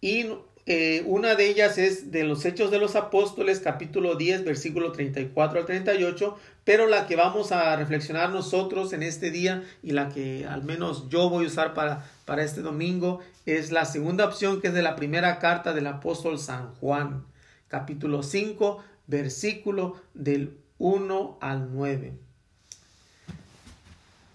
Y 0.00 0.26
eh, 0.68 1.04
una 1.06 1.36
de 1.36 1.48
ellas 1.48 1.78
es 1.78 2.10
de 2.10 2.24
los 2.24 2.44
Hechos 2.44 2.72
de 2.72 2.80
los 2.80 2.96
Apóstoles, 2.96 3.60
capítulo 3.60 4.16
10, 4.16 4.44
versículo 4.44 4.90
34 4.90 5.60
al 5.60 5.64
38, 5.64 6.36
pero 6.64 6.88
la 6.88 7.06
que 7.06 7.14
vamos 7.14 7.52
a 7.52 7.76
reflexionar 7.76 8.30
nosotros 8.30 8.92
en 8.92 9.04
este 9.04 9.30
día 9.30 9.62
y 9.84 9.92
la 9.92 10.08
que 10.08 10.44
al 10.44 10.64
menos 10.64 11.08
yo 11.08 11.30
voy 11.30 11.44
a 11.44 11.48
usar 11.48 11.72
para, 11.72 12.10
para 12.24 12.42
este 12.42 12.62
domingo 12.62 13.20
es 13.46 13.70
la 13.70 13.84
segunda 13.84 14.24
opción 14.24 14.60
que 14.60 14.66
es 14.66 14.74
de 14.74 14.82
la 14.82 14.96
primera 14.96 15.38
carta 15.38 15.72
del 15.72 15.86
apóstol 15.86 16.36
San 16.36 16.74
Juan, 16.74 17.24
capítulo 17.68 18.24
5, 18.24 18.82
versículo 19.06 20.02
del 20.14 20.58
1 20.78 21.38
al 21.40 21.72
9. 21.72 22.12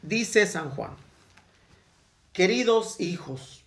Dice 0.01 0.47
San 0.47 0.69
Juan, 0.69 0.91
queridos 2.31 3.01
hijos, 3.01 3.60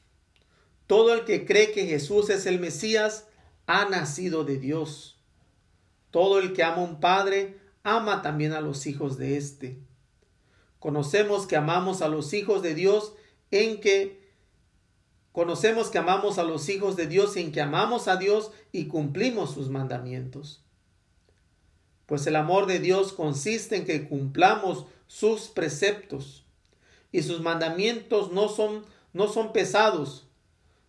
todo 0.94 1.12
el 1.12 1.24
que 1.24 1.44
cree 1.44 1.72
que 1.72 1.86
Jesús 1.86 2.30
es 2.30 2.46
el 2.46 2.60
Mesías 2.60 3.26
ha 3.66 3.86
nacido 3.86 4.44
de 4.44 4.58
Dios. 4.58 5.18
Todo 6.12 6.38
el 6.38 6.52
que 6.52 6.62
ama 6.62 6.82
un 6.82 7.00
padre 7.00 7.58
ama 7.82 8.22
también 8.22 8.52
a 8.52 8.60
los 8.60 8.86
hijos 8.86 9.18
de 9.18 9.36
éste. 9.36 9.76
Conocemos 10.78 11.48
que 11.48 11.56
amamos 11.56 12.00
a 12.00 12.06
los 12.06 12.32
hijos 12.32 12.62
de 12.62 12.76
Dios 12.76 13.12
en 13.50 13.80
que 13.80 14.22
conocemos 15.32 15.88
que 15.88 15.98
amamos 15.98 16.38
a 16.38 16.44
los 16.44 16.68
hijos 16.68 16.94
de 16.94 17.08
Dios 17.08 17.36
en 17.36 17.50
que 17.50 17.60
amamos 17.60 18.06
a 18.06 18.14
Dios 18.14 18.52
y 18.70 18.86
cumplimos 18.86 19.52
sus 19.52 19.70
mandamientos. 19.70 20.62
Pues 22.06 22.24
el 22.28 22.36
amor 22.36 22.66
de 22.66 22.78
Dios 22.78 23.12
consiste 23.12 23.74
en 23.74 23.84
que 23.84 24.08
cumplamos 24.08 24.86
sus 25.08 25.48
preceptos 25.48 26.46
y 27.10 27.24
sus 27.24 27.40
mandamientos 27.40 28.30
no 28.30 28.48
son 28.48 28.84
no 29.12 29.26
son 29.26 29.52
pesados 29.52 30.28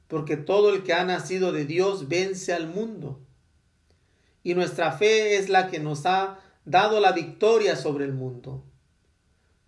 porque 0.07 0.37
todo 0.37 0.73
el 0.73 0.83
que 0.83 0.93
ha 0.93 1.03
nacido 1.03 1.51
de 1.51 1.65
Dios 1.65 2.07
vence 2.07 2.53
al 2.53 2.67
mundo. 2.67 3.19
Y 4.43 4.53
nuestra 4.53 4.91
fe 4.91 5.37
es 5.37 5.49
la 5.49 5.69
que 5.69 5.79
nos 5.79 6.05
ha 6.05 6.39
dado 6.65 6.99
la 6.99 7.11
victoria 7.11 7.75
sobre 7.75 8.05
el 8.05 8.13
mundo. 8.13 8.63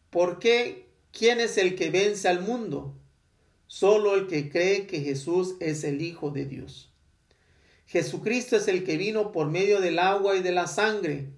¿Por 0.10 0.40
qué? 0.40 0.88
¿Quién 1.12 1.40
es 1.40 1.58
el 1.58 1.76
que 1.76 1.90
vence 1.90 2.28
al 2.28 2.42
mundo? 2.42 2.96
Solo 3.66 4.16
el 4.16 4.28
que 4.28 4.50
cree 4.50 4.88
que 4.88 5.02
Jesús 5.02 5.56
es 5.60 5.84
el 5.84 6.02
Hijo 6.02 6.30
de 6.30 6.46
Dios. 6.46 6.92
Jesucristo 7.88 8.58
es 8.58 8.68
el 8.68 8.84
que 8.84 8.98
vino 8.98 9.32
por 9.32 9.48
medio 9.48 9.82
del 9.82 10.00
agua 10.00 10.36
y 10.36 10.42
de 10.42 10.52
la 10.52 10.68
sangre. 10.68 11.30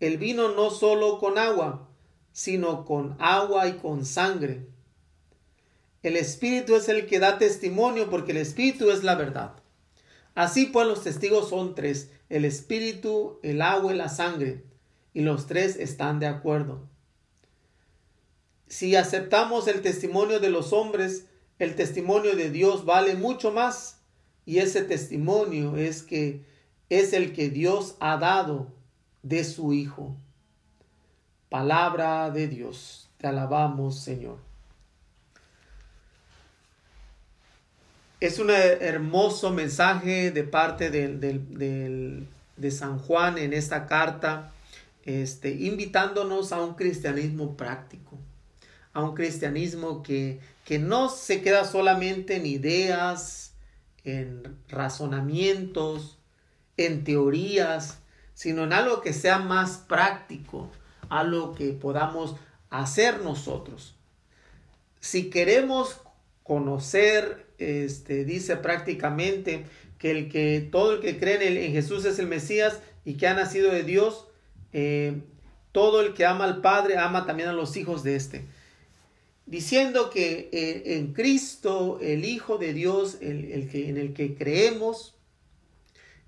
Él 0.00 0.16
vino 0.16 0.54
no 0.54 0.70
solo 0.70 1.18
con 1.18 1.38
agua, 1.38 1.88
sino 2.32 2.84
con 2.84 3.16
agua 3.18 3.68
y 3.68 3.74
con 3.74 4.04
sangre. 4.04 4.66
El 6.02 6.16
Espíritu 6.16 6.74
es 6.74 6.88
el 6.88 7.06
que 7.06 7.20
da 7.20 7.38
testimonio 7.38 8.10
porque 8.10 8.32
el 8.32 8.38
Espíritu 8.38 8.90
es 8.90 9.04
la 9.04 9.14
verdad. 9.14 9.54
Así 10.34 10.66
pues 10.66 10.86
los 10.86 11.04
testigos 11.04 11.48
son 11.50 11.74
tres, 11.74 12.10
el 12.28 12.44
Espíritu, 12.44 13.38
el 13.42 13.62
agua 13.62 13.92
y 13.92 13.96
la 13.96 14.08
sangre, 14.08 14.64
y 15.14 15.20
los 15.20 15.46
tres 15.46 15.76
están 15.76 16.18
de 16.18 16.26
acuerdo. 16.26 16.88
Si 18.66 18.96
aceptamos 18.96 19.68
el 19.68 19.82
testimonio 19.82 20.40
de 20.40 20.50
los 20.50 20.72
hombres, 20.72 21.26
el 21.58 21.76
testimonio 21.76 22.34
de 22.34 22.50
Dios 22.50 22.84
vale 22.84 23.14
mucho 23.14 23.52
más, 23.52 24.00
y 24.44 24.58
ese 24.58 24.82
testimonio 24.82 25.76
es 25.76 26.02
que 26.02 26.44
es 26.88 27.12
el 27.12 27.32
que 27.32 27.48
Dios 27.48 27.96
ha 28.00 28.16
dado 28.16 28.72
de 29.22 29.44
su 29.44 29.72
Hijo. 29.72 30.16
Palabra 31.48 32.30
de 32.30 32.48
Dios. 32.48 33.10
Te 33.18 33.28
alabamos, 33.28 34.00
Señor. 34.00 34.51
Es 38.22 38.38
un 38.38 38.50
hermoso 38.50 39.50
mensaje 39.50 40.30
de 40.30 40.44
parte 40.44 40.90
de 40.90 42.70
San 42.70 43.00
Juan 43.00 43.36
en 43.36 43.52
esta 43.52 43.86
carta, 43.86 44.52
este, 45.02 45.50
invitándonos 45.50 46.52
a 46.52 46.62
un 46.62 46.74
cristianismo 46.74 47.56
práctico, 47.56 48.16
a 48.92 49.02
un 49.02 49.16
cristianismo 49.16 50.04
que, 50.04 50.38
que 50.64 50.78
no 50.78 51.08
se 51.08 51.42
queda 51.42 51.64
solamente 51.64 52.36
en 52.36 52.46
ideas, 52.46 53.54
en 54.04 54.56
razonamientos, 54.68 56.16
en 56.76 57.02
teorías, 57.02 57.98
sino 58.34 58.62
en 58.62 58.72
algo 58.72 59.00
que 59.00 59.14
sea 59.14 59.40
más 59.40 59.78
práctico, 59.78 60.70
algo 61.08 61.56
que 61.56 61.72
podamos 61.72 62.36
hacer 62.70 63.20
nosotros. 63.20 63.96
Si 65.00 65.28
queremos 65.28 66.00
conocer 66.44 67.51
este, 67.58 68.24
dice 68.24 68.56
prácticamente 68.56 69.64
que 69.98 70.10
el 70.10 70.28
que 70.28 70.68
todo 70.70 70.94
el 70.94 71.00
que 71.00 71.18
cree 71.18 71.66
en, 71.66 71.72
Jesús 71.72 72.04
es 72.04 72.18
el 72.18 72.26
Mesías 72.26 72.80
y 73.04 73.14
que 73.14 73.26
ha 73.26 73.34
nacido 73.34 73.70
de 73.70 73.84
Dios, 73.84 74.26
eh, 74.72 75.20
todo 75.72 76.00
el 76.00 76.14
que 76.14 76.26
ama 76.26 76.44
al 76.44 76.60
Padre 76.60 76.98
ama 76.98 77.24
también 77.26 77.48
a 77.48 77.52
los 77.52 77.76
hijos 77.76 78.02
de 78.02 78.16
éste. 78.16 78.44
Diciendo 79.46 80.10
que 80.10 80.50
eh, 80.52 80.96
en 80.96 81.12
Cristo, 81.12 81.98
el 82.00 82.24
Hijo 82.24 82.58
de 82.58 82.72
Dios, 82.72 83.18
el, 83.20 83.68
que, 83.70 83.88
en 83.88 83.96
el 83.96 84.12
que 84.12 84.34
creemos, 84.34 85.14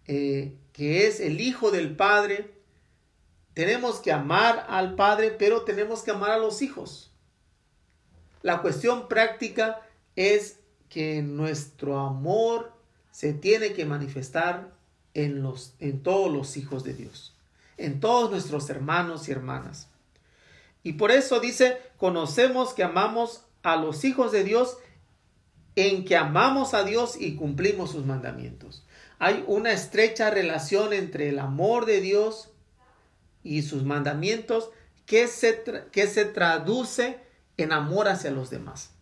eh, 0.07 0.53
que 0.73 1.07
es 1.07 1.21
el 1.21 1.41
Hijo 1.41 1.71
del 1.71 1.95
Padre, 1.95 2.51
tenemos 3.55 4.01
que 4.01 4.13
amar 4.13 4.67
al 4.69 4.97
Padre, 4.97 5.31
pero 5.31 5.63
tenemos 5.63 6.03
que 6.03 6.11
amar 6.11 6.33
a 6.33 6.39
los 6.39 6.61
hijos. 6.61 7.13
La 8.43 8.61
cuestión 8.61 9.09
práctica 9.09 9.81
es 10.17 10.59
que 10.95 11.23
nuestro 11.23 11.99
amor 11.99 12.71
se 13.11 13.33
tiene 13.33 13.73
que 13.73 13.85
manifestar 13.85 14.71
en, 15.13 15.43
los, 15.43 15.75
en 15.81 16.05
todos 16.05 16.33
los 16.33 16.57
hijos 16.57 16.85
de 16.85 16.95
Dios, 16.95 17.35
en 17.79 17.99
todos 17.99 18.31
nuestros 18.31 18.71
hermanos 18.71 19.29
y 19.29 19.33
hermanas. 19.33 19.89
Y 20.85 20.93
por 20.93 21.11
eso 21.11 21.41
dice, 21.41 21.79
conocemos 21.97 22.75
que 22.75 22.85
amamos 22.85 23.43
a 23.65 23.75
los 23.75 24.05
hijos 24.05 24.31
de 24.31 24.45
Dios 24.45 24.79
en 25.75 26.05
que 26.05 26.17
amamos 26.17 26.75
a 26.75 26.85
Dios 26.85 27.17
y 27.21 27.35
cumplimos 27.35 27.91
sus 27.91 28.07
mandamientos. 28.07 28.87
Hay 29.19 29.43
una 29.49 29.73
estrecha 29.73 30.31
relación 30.31 30.93
entre 30.93 31.29
el 31.31 31.41
amor 31.41 31.87
de 31.87 32.03
Dios 32.03 32.51
y 33.43 33.63
sus 33.63 33.83
mandamientos 33.83 34.71
que 35.07 35.27
se, 35.27 35.65
que 35.91 36.07
se 36.07 36.25
traduce 36.25 37.19
en 37.57 37.73
amor 37.73 38.07
hacia 38.07 38.31
los 38.31 38.49
demás 38.49 38.94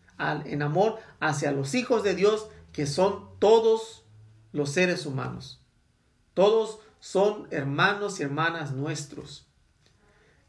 en 0.44 0.62
amor 0.62 0.98
hacia 1.20 1.52
los 1.52 1.74
hijos 1.74 2.02
de 2.02 2.14
Dios, 2.14 2.48
que 2.72 2.86
son 2.86 3.28
todos 3.38 4.04
los 4.52 4.70
seres 4.70 5.06
humanos. 5.06 5.60
Todos 6.34 6.78
son 7.00 7.48
hermanos 7.50 8.20
y 8.20 8.22
hermanas 8.22 8.72
nuestros. 8.72 9.46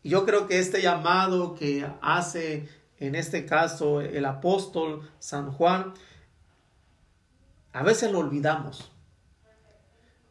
Y 0.03 0.09
yo 0.09 0.25
creo 0.25 0.47
que 0.47 0.59
este 0.59 0.81
llamado 0.81 1.55
que 1.55 1.89
hace 2.01 2.69
en 2.99 3.15
este 3.15 3.45
caso 3.45 4.01
el 4.01 4.25
apóstol 4.25 5.09
San 5.19 5.51
Juan, 5.51 5.93
a 7.73 7.83
veces 7.83 8.12
lo 8.12 8.19
olvidamos 8.19 8.91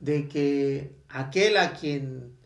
de 0.00 0.28
que 0.28 0.96
aquel 1.08 1.56
a 1.56 1.74
quien 1.74 2.36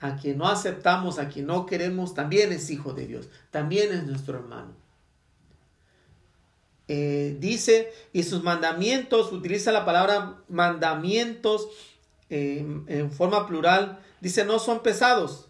a 0.00 0.16
quien 0.16 0.38
no 0.38 0.46
aceptamos, 0.46 1.18
a 1.18 1.28
quien 1.28 1.46
no 1.46 1.66
queremos, 1.66 2.14
también 2.14 2.52
es 2.52 2.70
hijo 2.70 2.92
de 2.92 3.06
Dios, 3.06 3.28
también 3.50 3.92
es 3.92 4.04
nuestro 4.04 4.38
hermano. 4.38 4.74
Eh, 6.88 7.36
dice, 7.38 7.92
y 8.14 8.22
sus 8.22 8.42
mandamientos, 8.42 9.30
utiliza 9.32 9.72
la 9.72 9.84
palabra 9.84 10.42
mandamientos 10.48 11.68
eh, 12.30 12.66
en 12.86 13.12
forma 13.12 13.46
plural, 13.46 14.00
dice, 14.20 14.44
no 14.44 14.58
son 14.58 14.82
pesados, 14.82 15.48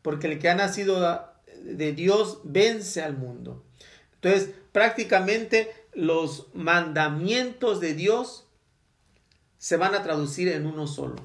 porque 0.00 0.32
el 0.32 0.38
que 0.38 0.48
ha 0.48 0.54
nacido 0.54 1.30
de 1.62 1.92
Dios 1.92 2.40
vence 2.44 3.02
al 3.02 3.16
mundo. 3.16 3.62
Entonces, 4.14 4.54
prácticamente 4.72 5.70
los 5.92 6.46
mandamientos 6.54 7.80
de 7.80 7.94
Dios 7.94 8.46
se 9.58 9.76
van 9.76 9.94
a 9.94 10.02
traducir 10.02 10.48
en 10.48 10.66
uno 10.66 10.86
solo. 10.86 11.16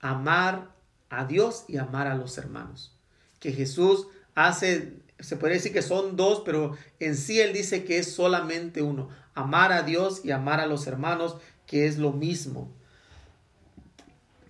Amar 0.00 0.70
a 1.10 1.24
Dios 1.24 1.64
y 1.66 1.76
amar 1.76 2.06
a 2.06 2.14
los 2.14 2.38
hermanos. 2.38 2.94
Que 3.40 3.52
Jesús 3.52 4.06
hace 4.34 4.94
se 5.20 5.36
puede 5.36 5.54
decir 5.54 5.72
que 5.72 5.82
son 5.82 6.16
dos, 6.16 6.42
pero 6.44 6.76
en 7.00 7.16
sí 7.16 7.40
él 7.40 7.52
dice 7.52 7.84
que 7.84 7.98
es 7.98 8.12
solamente 8.12 8.82
uno. 8.82 9.08
Amar 9.34 9.72
a 9.72 9.82
Dios 9.82 10.20
y 10.24 10.30
amar 10.30 10.60
a 10.60 10.66
los 10.66 10.86
hermanos, 10.86 11.36
que 11.66 11.86
es 11.86 11.98
lo 11.98 12.12
mismo. 12.12 12.72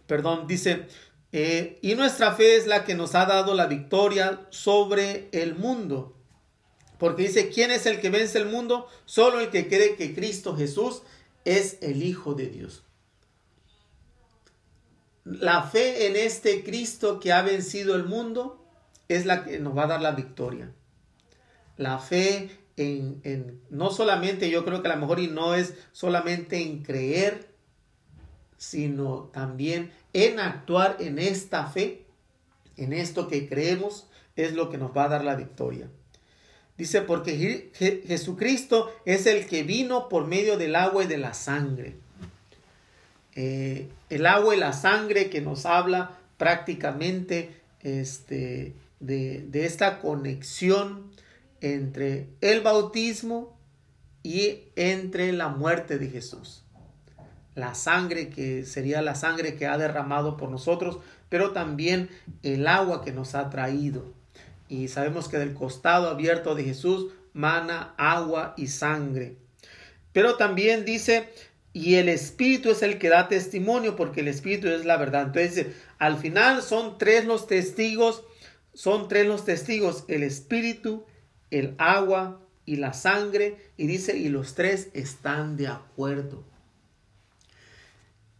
Perdón, 0.07 0.47
dice, 0.47 0.87
eh, 1.33 1.79
y 1.83 1.95
nuestra 1.95 2.35
fe 2.35 2.57
es 2.57 2.67
la 2.67 2.85
que 2.85 2.95
nos 2.95 3.15
ha 3.15 3.27
dado 3.27 3.55
la 3.55 3.67
victoria 3.67 4.47
sobre 4.51 5.29
el 5.33 5.55
mundo. 5.55 6.15
Porque 6.99 7.25
dice, 7.25 7.49
¿quién 7.49 7.71
es 7.71 7.87
el 7.87 8.01
que 8.01 8.11
vence 8.11 8.39
el 8.39 8.47
mundo? 8.47 8.89
Solo 9.05 9.41
el 9.41 9.51
que 9.51 9.69
cree 9.69 9.97
que 9.97 10.15
Cristo 10.15 10.57
Jesús 10.57 11.03
es 11.45 11.79
el 11.81 12.03
Hijo 12.03 12.35
de 12.35 12.47
Dios. 12.47 12.83
La 15.25 15.63
fe 15.63 16.07
en 16.07 16.17
este 16.17 16.65
Cristo 16.65 17.21
que 17.21 17.33
ha 17.33 17.43
vencido 17.43 17.95
el 17.95 18.05
mundo 18.05 18.68
es 19.09 19.27
la 19.27 19.45
que 19.45 19.59
nos 19.59 19.77
va 19.77 19.85
a 19.85 19.89
dar 19.89 20.03
la 20.03 20.13
victoria. 20.13 20.71
La 21.77 21.99
fe 21.99 22.51
en, 22.77 23.61
no 23.71 23.91
solamente, 23.91 24.51
yo 24.51 24.65
creo 24.65 24.83
que 24.83 24.89
a 24.89 24.95
lo 24.95 25.01
mejor 25.01 25.21
y 25.21 25.29
no 25.29 25.55
es 25.55 25.75
solamente 25.93 26.63
en 26.63 26.83
creer, 26.83 27.49
sino 28.57 29.31
también 29.33 29.93
en 30.13 30.39
actuar 30.41 30.97
en 31.01 31.19
esta 31.19 31.67
fe, 31.67 32.05
en 32.77 32.93
esto 32.93 33.29
que 33.29 33.49
creemos, 33.49 34.09
es 34.37 34.53
lo 34.53 34.71
que 34.71 34.79
nos 34.79 34.97
va 34.97 35.05
a 35.05 35.09
dar 35.09 35.25
la 35.25 35.35
victoria. 35.35 35.89
Dice, 36.77 37.03
porque 37.03 37.73
Jesucristo 38.07 38.93
es 39.05 39.27
el 39.27 39.47
que 39.47 39.65
vino 39.65 40.09
por 40.09 40.29
medio 40.29 40.57
del 40.57 40.77
agua 40.77 41.03
y 41.03 41.09
de 41.09 41.19
la 41.19 41.35
sangre. 41.35 41.97
Eh, 43.35 43.89
el 44.11 44.27
agua 44.27 44.55
y 44.55 44.61
la 44.61 44.73
sangre 44.73 45.29
que 45.29 45.41
nos 45.41 45.67
habla 45.67 46.19
prácticamente 46.37 47.61
este, 47.83 48.75
de, 49.01 49.49
esta 49.53 50.01
conexión 50.01 51.11
entre 51.61 52.29
el 52.41 52.61
bautismo 52.61 53.59
y 54.23 54.65
entre 54.77 55.33
la 55.33 55.49
muerte 55.49 55.99
de 55.99 56.09
Jesús. 56.09 56.65
La 57.55 57.75
sangre 57.75 58.29
que 58.29 58.65
sería 58.65 59.03
la 59.03 59.15
sangre 59.15 59.57
que 59.57 59.67
ha 59.67 59.79
derramado 59.79 60.37
por 60.37 60.51
nosotros, 60.51 60.99
pero 61.29 61.53
también 61.53 62.09
el 62.43 62.67
agua 62.67 63.05
que 63.05 63.13
nos 63.13 63.35
ha 63.35 63.51
traído. 63.51 64.13
Y 64.69 64.89
sabemos 64.89 65.29
que 65.29 65.39
del 65.39 65.55
costado 65.55 66.09
abierto 66.09 66.55
de 66.55 66.65
Jesús 66.65 67.13
mana 67.33 67.95
agua 67.97 68.55
y 68.57 68.69
sangre. 68.69 69.37
Pero 70.13 70.37
también 70.37 70.85
dice, 70.85 71.29
y 71.73 71.97
el 71.97 72.09
Espíritu 72.09 72.71
es 72.71 72.83
el 72.83 72.99
que 72.99 73.09
da 73.09 73.29
testimonio, 73.29 73.95
porque 73.95 74.21
el 74.21 74.29
Espíritu 74.29 74.69
es 74.69 74.85
la 74.85 74.97
verdad. 74.97 75.27
Entonces, 75.27 75.67
al 75.99 76.19
final 76.19 76.63
son 76.63 76.99
tres 76.99 77.25
los 77.25 77.47
testigos, 77.47 78.25
son 78.79 79.09
tres 79.09 79.27
los 79.27 79.45
testigos, 79.45 80.05
el 80.07 80.23
Espíritu, 80.23 81.05
el 81.51 81.75
agua 81.79 82.41
y 82.65 82.77
la 82.77 82.93
sangre, 82.93 83.57
y 83.77 83.89
dice, 83.89 84.17
y 84.17 84.29
los 84.29 84.55
tres 84.55 84.91
están 84.95 85.57
de 85.57 85.67
acuerdo. 85.67 86.45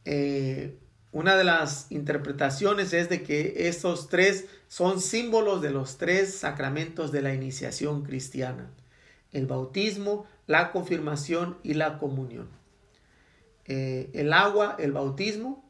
Eh, 0.05 0.79
una 1.11 1.37
de 1.37 1.43
las 1.43 1.91
interpretaciones 1.91 2.93
es 2.93 3.09
de 3.09 3.25
que 3.25 3.67
estos 3.67 4.09
tres 4.09 4.47
son 4.69 5.01
símbolos 5.01 5.61
de 5.61 5.71
los 5.71 5.99
tres 5.99 6.37
sacramentos 6.37 7.11
de 7.11 7.23
la 7.23 7.35
iniciación 7.35 8.05
cristiana, 8.05 8.71
el 9.33 9.47
bautismo, 9.47 10.25
la 10.47 10.71
confirmación 10.71 11.59
y 11.65 11.75
la 11.75 11.99
comunión. 11.99 12.49
Eh, 13.65 14.09
el 14.15 14.33
agua, 14.33 14.77
el 14.79 14.93
bautismo, 14.93 15.69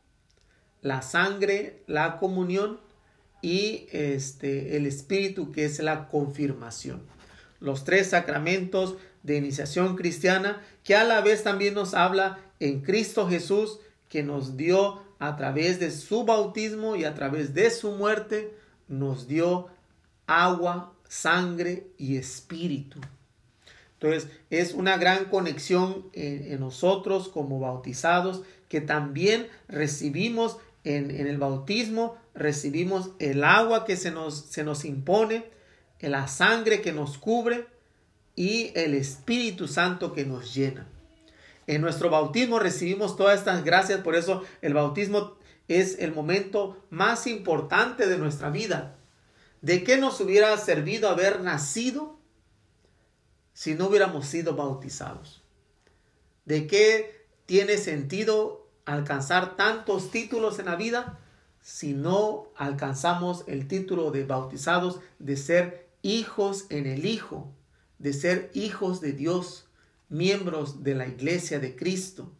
la 0.83 1.00
sangre, 1.00 1.85
la 1.87 2.18
comunión 2.18 2.87
y 3.42 3.87
este, 3.92 4.77
el 4.77 4.87
espíritu 4.87 5.53
que 5.53 5.64
es 5.64 5.79
la 5.81 6.09
confirmación. 6.09 7.03
Los 7.61 7.85
tres 7.85 8.09
sacramentos 8.11 8.96
de 9.22 9.37
iniciación 9.37 9.96
cristiana 9.96 10.62
que 10.85 10.94
a 10.94 11.05
la 11.05 11.20
vez 11.20 11.42
también 11.42 11.74
nos 11.74 11.94
habla 11.94 12.38
en 12.61 12.81
Cristo 12.83 13.29
Jesús 13.29 13.81
que 14.09 14.22
nos 14.22 14.57
dio 14.57 15.03
a 15.18 15.37
través 15.37 15.81
de 15.81 15.90
su 15.90 16.24
bautismo 16.24 16.96
y 16.96 17.05
a 17.05 17.14
través 17.14 17.55
de 17.55 17.70
su 17.70 17.92
muerte, 17.92 18.55
nos 18.87 19.27
dio 19.27 19.68
agua, 20.27 20.92
sangre 21.09 21.88
y 21.98 22.16
espíritu. 22.16 23.01
Entonces 23.94 24.31
es 24.51 24.74
una 24.74 24.96
gran 24.96 25.24
conexión 25.24 26.07
en, 26.12 26.61
nosotros 26.61 27.29
como 27.29 27.59
bautizados 27.59 28.42
que 28.68 28.81
también 28.81 29.48
recibimos 29.66 30.59
en, 30.85 31.11
el 31.11 31.38
bautismo, 31.38 32.17
recibimos 32.35 33.11
el 33.19 33.45
agua 33.45 33.85
que 33.85 33.97
se 33.97 34.11
nos, 34.11 34.47
se 34.47 34.64
nos 34.64 34.85
impone, 34.85 35.51
la 36.01 36.29
sangre 36.29 36.81
que 36.81 36.93
nos 36.93 37.19
cubre 37.19 37.67
y 38.37 38.71
el 38.75 38.95
Espíritu 38.95 39.67
Santo 39.67 40.12
que 40.12 40.25
nos 40.25 40.55
llena. 40.55 40.87
En 41.67 41.83
nuestro 41.83 42.09
bautismo 42.09 42.59
recibimos 42.59 43.17
todas 43.17 43.38
estas 43.38 43.64
gracias, 43.64 44.01
por 44.01 44.14
eso 44.14 44.43
el 44.62 44.75
bautismo 44.75 45.37
es 45.69 45.99
el 45.99 46.14
momento 46.14 46.83
más 46.88 47.27
importante 47.27 48.07
de 48.07 48.17
nuestra 48.17 48.51
vida. 48.51 48.97
¿De 49.61 49.85
qué 49.85 49.99
nos 49.99 50.21
hubiera 50.21 50.57
servido 50.57 51.09
haber 51.09 51.41
nacido 51.41 52.19
si 53.53 53.75
no 53.75 53.88
hubiéramos 53.88 54.27
sido 54.27 54.57
bautizados? 54.57 55.43
¿De 56.45 56.67
qué 56.67 57.27
tiene 57.45 57.77
sentido 57.77 58.58
alcanzar 58.92 59.57
tantos 59.57 60.11
títulos 60.11 60.59
en 60.59 60.66
la 60.66 60.77
vida 60.77 61.18
si 61.61 61.94
no 61.94 62.48
alcanzamos 62.57 63.44
el 63.46 63.68
título 63.68 64.11
de 64.11 64.24
bautizados, 64.24 65.01
de 65.18 65.37
ser 65.37 65.88
hijos 66.03 66.66
en 66.70 66.87
el 66.87 67.05
Hijo, 67.05 67.53
de 67.98 68.12
ser 68.12 68.51
hijos 68.55 69.01
de 69.01 69.12
Dios? 69.12 69.68
miembros 70.09 70.83
de 70.83 70.94
la 70.94 71.07
iglesia 71.07 71.61
de 71.61 71.77
Cristo. 71.77 72.33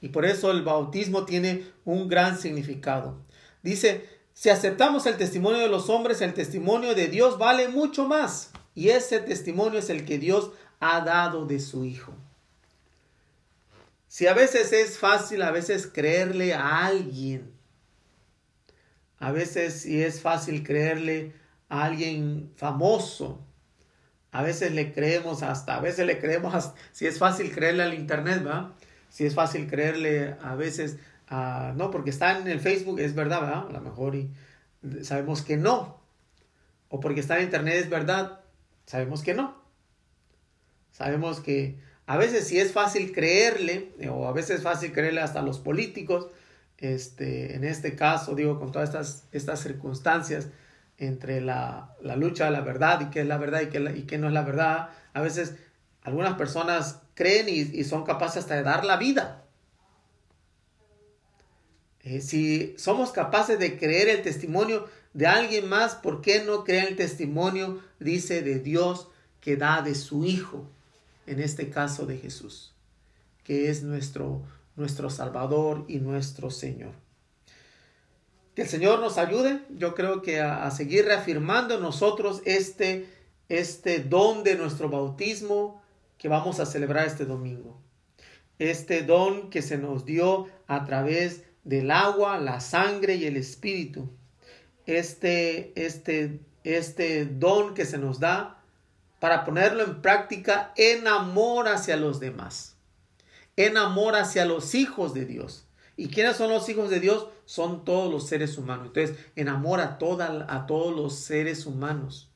Y 0.00 0.08
por 0.08 0.24
eso 0.24 0.50
el 0.50 0.62
bautismo 0.62 1.24
tiene 1.24 1.64
un 1.84 2.08
gran 2.08 2.38
significado. 2.38 3.20
Dice, 3.62 4.08
si 4.34 4.50
aceptamos 4.50 5.06
el 5.06 5.16
testimonio 5.16 5.60
de 5.60 5.68
los 5.68 5.88
hombres, 5.88 6.20
el 6.20 6.34
testimonio 6.34 6.94
de 6.94 7.08
Dios 7.08 7.38
vale 7.38 7.68
mucho 7.68 8.08
más. 8.08 8.50
Y 8.74 8.88
ese 8.88 9.20
testimonio 9.20 9.78
es 9.78 9.90
el 9.90 10.04
que 10.04 10.18
Dios 10.18 10.50
ha 10.80 11.02
dado 11.02 11.46
de 11.46 11.60
su 11.60 11.84
Hijo. 11.84 12.12
Si 14.12 14.26
a 14.26 14.34
veces 14.34 14.74
es 14.74 14.98
fácil, 14.98 15.40
a 15.40 15.52
veces 15.52 15.86
creerle 15.86 16.52
a 16.52 16.84
alguien. 16.84 17.50
A 19.18 19.32
veces 19.32 19.80
si 19.80 20.02
es 20.02 20.20
fácil 20.20 20.62
creerle 20.62 21.32
a 21.70 21.84
alguien 21.84 22.52
famoso, 22.54 23.42
a 24.30 24.42
veces 24.42 24.72
le 24.72 24.92
creemos 24.92 25.42
hasta, 25.42 25.76
a 25.76 25.80
veces 25.80 26.04
le 26.04 26.18
creemos, 26.18 26.74
si 26.92 27.06
es 27.06 27.18
fácil 27.18 27.54
creerle 27.54 27.84
al 27.84 27.94
internet, 27.94 28.42
¿verdad? 28.44 28.72
Si 29.08 29.24
es 29.24 29.34
fácil 29.34 29.66
creerle 29.66 30.36
a 30.42 30.56
veces, 30.56 30.98
a, 31.28 31.72
no, 31.74 31.90
porque 31.90 32.10
está 32.10 32.36
en 32.36 32.46
el 32.48 32.60
Facebook, 32.60 33.00
es 33.00 33.14
verdad, 33.14 33.40
¿verdad? 33.40 33.66
A 33.66 33.72
lo 33.72 33.80
mejor 33.80 34.14
y 34.14 34.30
sabemos 35.04 35.40
que 35.40 35.56
no. 35.56 36.02
O 36.90 37.00
porque 37.00 37.20
está 37.20 37.38
en 37.38 37.44
internet 37.44 37.76
es 37.76 37.88
verdad, 37.88 38.40
sabemos 38.84 39.22
que 39.22 39.32
no. 39.32 39.56
Sabemos 40.90 41.40
que 41.40 41.80
a 42.12 42.18
veces 42.18 42.46
si 42.46 42.60
es 42.60 42.72
fácil 42.72 43.10
creerle, 43.10 43.94
o 44.10 44.28
a 44.28 44.32
veces 44.32 44.58
es 44.58 44.62
fácil 44.62 44.92
creerle 44.92 45.22
hasta 45.22 45.40
los 45.40 45.60
políticos, 45.60 46.26
este, 46.76 47.56
en 47.56 47.64
este 47.64 47.96
caso, 47.96 48.34
digo, 48.34 48.58
con 48.58 48.70
todas 48.70 48.90
estas, 48.90 49.24
estas 49.32 49.60
circunstancias, 49.60 50.48
entre 50.98 51.40
la, 51.40 51.96
lucha 52.16 52.44
de 52.44 52.50
la 52.50 52.60
verdad 52.60 53.00
y 53.00 53.08
qué 53.08 53.22
es 53.22 53.26
la 53.26 53.38
verdad 53.38 53.62
y 53.62 53.68
qué, 53.68 53.78
y 53.78 54.18
no 54.18 54.26
es 54.26 54.34
la 54.34 54.42
verdad. 54.42 54.90
A 55.14 55.22
veces 55.22 55.54
algunas 56.02 56.34
personas 56.34 57.00
creen 57.14 57.48
y, 57.48 57.82
son 57.84 58.04
capaces 58.04 58.42
hasta 58.42 58.56
de 58.56 58.62
dar 58.62 58.84
la 58.84 58.98
vida. 58.98 59.44
Eh, 62.00 62.20
si 62.20 62.74
somos 62.76 63.12
capaces 63.12 63.58
de 63.58 63.78
creer 63.78 64.10
el 64.10 64.20
testimonio 64.20 64.86
de 65.14 65.28
alguien 65.28 65.66
más, 65.66 65.94
¿por 65.94 66.20
qué 66.20 66.44
no 66.44 66.62
creer 66.62 66.88
el 66.88 66.96
testimonio, 66.96 67.80
dice, 68.00 68.42
de 68.42 68.58
Dios 68.58 69.08
que 69.40 69.56
da 69.56 69.80
de 69.80 69.94
su 69.94 70.26
Hijo? 70.26 70.68
En 71.26 71.40
este 71.40 71.70
caso 71.70 72.06
de 72.06 72.18
Jesús, 72.18 72.74
que 73.44 73.70
es 73.70 73.82
nuestro, 73.82 74.42
nuestro 74.76 75.10
Salvador 75.10 75.84
y 75.88 75.98
nuestro 75.98 76.50
Señor. 76.50 76.92
Que 78.54 78.62
el 78.62 78.68
Señor 78.68 79.00
nos 79.00 79.18
ayude, 79.18 79.60
yo 79.70 79.94
creo 79.94 80.20
que 80.20 80.40
a, 80.40 80.70
seguir 80.70 81.06
reafirmando 81.06 81.80
nosotros 81.80 82.42
este, 82.44 83.06
este 83.48 84.00
don 84.00 84.44
de 84.44 84.56
nuestro 84.56 84.90
bautismo 84.90 85.82
que 86.18 86.28
vamos 86.28 86.60
a 86.60 86.66
celebrar 86.66 87.06
este 87.06 87.24
domingo. 87.24 87.80
Este 88.58 89.02
don 89.02 89.48
que 89.48 89.62
se 89.62 89.78
nos 89.78 90.04
dio 90.04 90.48
a 90.66 90.84
través 90.84 91.44
del 91.64 91.90
agua, 91.90 92.38
la 92.38 92.60
sangre 92.60 93.16
y 93.16 93.24
el 93.24 93.36
espíritu. 93.36 94.10
Este, 94.86 95.72
este, 95.74 96.40
este 96.62 97.24
don 97.24 97.74
que 97.74 97.86
se 97.86 97.98
nos 97.98 98.20
da 98.20 98.61
para 99.22 99.44
ponerlo 99.44 99.84
en 99.84 100.02
práctica 100.02 100.72
en 100.74 101.06
amor 101.06 101.68
hacia 101.68 101.96
los 101.96 102.18
demás, 102.18 102.74
en 103.54 103.76
amor 103.76 104.16
hacia 104.16 104.44
los 104.44 104.74
hijos 104.74 105.14
de 105.14 105.26
Dios. 105.26 105.64
¿Y 105.96 106.08
quiénes 106.08 106.36
son 106.36 106.50
los 106.50 106.68
hijos 106.68 106.90
de 106.90 106.98
Dios? 106.98 107.28
Son 107.44 107.84
todos 107.84 108.10
los 108.10 108.26
seres 108.26 108.58
humanos. 108.58 108.88
Entonces, 108.88 109.16
enamora 109.36 109.84
a, 109.84 109.98
toda, 109.98 110.44
a 110.48 110.66
todos 110.66 110.92
los 110.96 111.14
seres 111.14 111.66
humanos, 111.66 112.32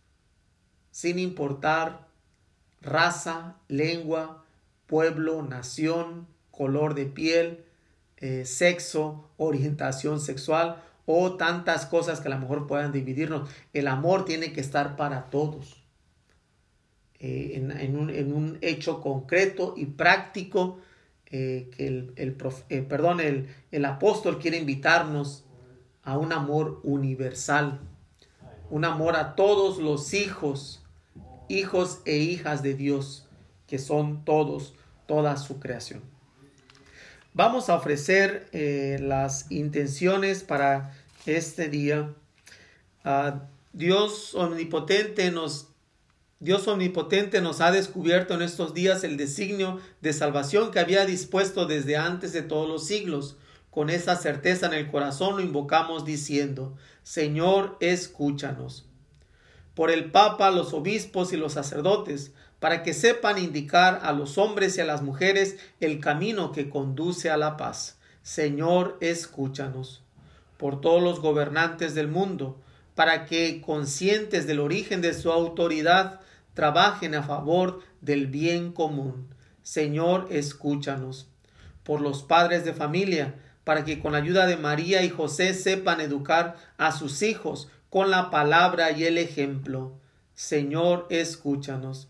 sin 0.93 1.19
importar 1.19 2.07
raza, 2.81 3.57
lengua, 3.67 4.45
pueblo, 4.87 5.43
nación, 5.43 6.29
color 6.53 6.95
de 6.95 7.07
piel, 7.07 7.65
eh, 8.19 8.45
sexo, 8.45 9.29
orientación 9.39 10.21
sexual 10.21 10.85
o 11.05 11.37
tantas 11.37 11.85
cosas 11.85 12.21
que 12.21 12.29
a 12.29 12.31
lo 12.31 12.39
mejor 12.39 12.69
puedan 12.69 12.93
dividirnos. 12.93 13.51
El 13.73 13.89
amor 13.89 14.25
tiene 14.25 14.53
que 14.53 14.61
estar 14.61 14.95
para 14.95 15.31
todos. 15.31 15.86
Eh, 17.19 17.53
en, 17.55 17.97
un, 17.97 18.11
en, 18.11 18.35
un, 18.35 18.59
hecho 18.61 19.01
concreto 19.01 19.73
y 19.75 19.87
práctico 19.87 20.81
eh, 21.31 21.71
que 21.75 21.87
el, 21.87 22.13
el, 22.17 22.37
eh, 22.69 22.83
perdón, 22.83 23.21
el, 23.21 23.49
el 23.73 23.85
apóstol 23.87 24.39
quiere 24.39 24.59
invitarnos 24.59 25.45
a 26.03 26.19
un 26.19 26.35
amor 26.35 26.81
universal, 26.85 27.81
un 28.69 28.85
amor 28.85 29.17
a 29.17 29.35
todos 29.35 29.79
los 29.79 30.13
hijos, 30.13 30.85
hijos 31.49 32.03
e 32.05 32.19
hijas 32.19 32.63
de 32.63 32.75
Dios, 32.75 33.27
que 33.67 33.79
son 33.79 34.25
todos, 34.27 34.75
toda 35.07 35.39
su 35.39 35.59
creación. 35.59 36.03
Vamos 37.33 37.71
a 37.71 37.77
ofrecer 37.77 38.49
las 39.01 39.51
intenciones 39.51 40.43
para 40.43 40.93
este 41.25 41.69
día. 41.69 42.15
Uh, 43.05 43.39
Dios 43.73 44.35
omnipotente 44.35 45.31
nos 45.31 45.69
Dios 46.39 46.69
omnipotente 46.69 47.41
nos 47.41 47.63
ha 47.63 47.73
descubierto 47.73 48.35
en 48.35 48.43
estos 48.43 48.75
días 48.75 49.05
el 49.05 49.17
designio 49.17 49.81
de 50.03 50.13
salvación 50.13 50.71
que 50.71 50.81
había 50.81 51.07
dispuesto 51.07 51.65
desde 51.65 51.97
antes 51.97 52.35
de 52.35 52.43
todos 52.43 52.69
los 52.69 52.87
siglos. 52.87 53.39
Con 53.71 53.89
esa 53.89 54.17
certeza 54.17 54.67
en 54.67 54.75
el 54.75 54.91
corazón 54.91 55.37
lo 55.37 55.43
invocamos 55.43 56.05
diciendo, 56.05 56.77
Señor, 57.03 57.79
escúchanos. 57.81 58.85
Por 59.75 59.91
el 59.91 60.11
Papa, 60.11 60.51
los 60.51 60.75
obispos 60.75 61.33
y 61.33 61.39
los 61.39 61.55
sacerdotes, 61.55 62.33
para 62.61 62.83
que 62.83 62.93
sepan 62.93 63.39
indicar 63.39 64.01
a 64.03 64.13
los 64.13 64.37
hombres 64.37 64.77
y 64.77 64.83
a 64.83 64.85
las 64.85 65.01
mujeres 65.01 65.57
el 65.81 66.01
camino 66.01 66.53
que 66.53 66.69
conduce 66.69 67.31
a 67.31 67.39
la 67.39 67.57
paz. 67.57 67.97
Señor, 68.23 68.99
escúchanos. 69.01 70.03
Por 70.59 70.83
todos 70.83 71.03
los 71.03 71.21
gobernantes 71.21 71.95
del 71.95 72.09
mundo, 72.09 72.59
para 72.95 73.25
que, 73.27 73.63
conscientes 73.65 74.47
del 74.47 74.61
origen 74.61 75.01
de 75.01 75.15
su 75.15 75.31
autoridad, 75.31 76.21
trabajen 76.57 77.15
a 77.15 77.23
favor 77.23 77.79
del 78.01 78.27
bien 78.27 78.73
común. 78.73 79.33
Señor, 79.63 80.27
escúchanos. 80.31 81.29
Por 81.85 82.01
los 82.01 82.25
padres 82.25 82.65
de 82.65 82.73
familia, 82.73 83.37
para 83.63 83.85
que 83.85 84.01
con 84.01 84.17
ayuda 84.17 84.47
de 84.47 84.57
María 84.57 85.05
y 85.05 85.11
José 85.11 85.55
sepan 85.55 86.01
educar 86.01 86.57
a 86.79 86.91
sus 86.91 87.23
hijos 87.23 87.69
con 87.91 88.11
la 88.11 88.31
palabra 88.31 88.91
y 88.91 89.05
el 89.05 89.19
ejemplo. 89.19 90.01
Señor, 90.35 91.07
escúchanos 91.11 92.09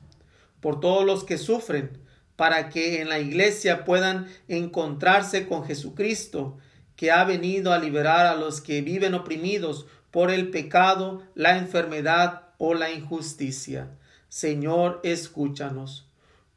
por 0.67 0.81
todos 0.81 1.05
los 1.05 1.23
que 1.23 1.39
sufren, 1.39 1.99
para 2.35 2.71
que 2.71 3.01
en 3.01 3.09
la 3.09 3.21
iglesia 3.21 3.85
puedan 3.85 4.27
encontrarse 4.49 5.47
con 5.47 5.65
Jesucristo, 5.65 6.59
que 6.97 7.13
ha 7.13 7.23
venido 7.23 7.73
a 7.73 7.79
liberar 7.79 8.27
a 8.27 8.35
los 8.35 8.61
que 8.61 8.83
viven 8.83 9.15
oprimidos 9.15 9.87
por 10.11 10.33
el 10.33 10.51
pecado, 10.51 11.23
la 11.37 11.57
enfermedad 11.57 12.49
o 12.59 12.75
la 12.75 12.91
injusticia. 12.91 13.91
Señor, 14.37 15.01
escúchanos. 15.03 16.07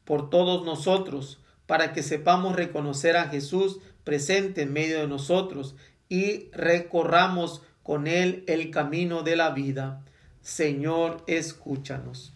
Por 0.04 0.28
todos 0.28 0.66
nosotros, 0.66 1.40
para 1.64 1.94
que 1.94 2.02
sepamos 2.02 2.54
reconocer 2.54 3.16
a 3.16 3.30
Jesús 3.30 3.78
presente 4.04 4.60
en 4.60 4.74
medio 4.74 4.98
de 4.98 5.08
nosotros 5.08 5.76
y 6.06 6.50
recorramos 6.50 7.62
con 7.82 8.06
Él 8.06 8.44
el 8.48 8.70
camino 8.70 9.22
de 9.22 9.34
la 9.34 9.52
vida. 9.52 10.04
Señor, 10.42 11.24
escúchanos 11.26 12.34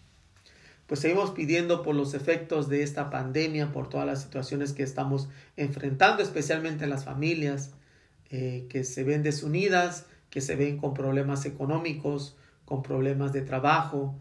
pues 0.87 0.99
seguimos 0.99 1.31
pidiendo 1.31 1.81
por 1.83 1.95
los 1.95 2.13
efectos 2.13 2.67
de 2.69 2.81
esta 2.83 3.09
pandemia, 3.09 3.71
por 3.71 3.89
todas 3.89 4.05
las 4.05 4.21
situaciones 4.21 4.71
que 4.73 4.83
estamos 4.83 5.29
enfrentando, 5.57 6.21
especialmente 6.21 6.83
en 6.83 6.91
las 6.91 7.05
familias 7.05 7.71
eh, 8.29 8.67
que 8.69 8.83
se 8.83 9.03
ven 9.03 9.23
desunidas, 9.23 10.05
que 10.29 10.41
se 10.41 10.55
ven 10.55 10.77
con 10.77 10.93
problemas 10.93 11.45
económicos, 11.45 12.35
con 12.65 12.83
problemas 12.83 13.33
de 13.33 13.41
trabajo, 13.41 14.15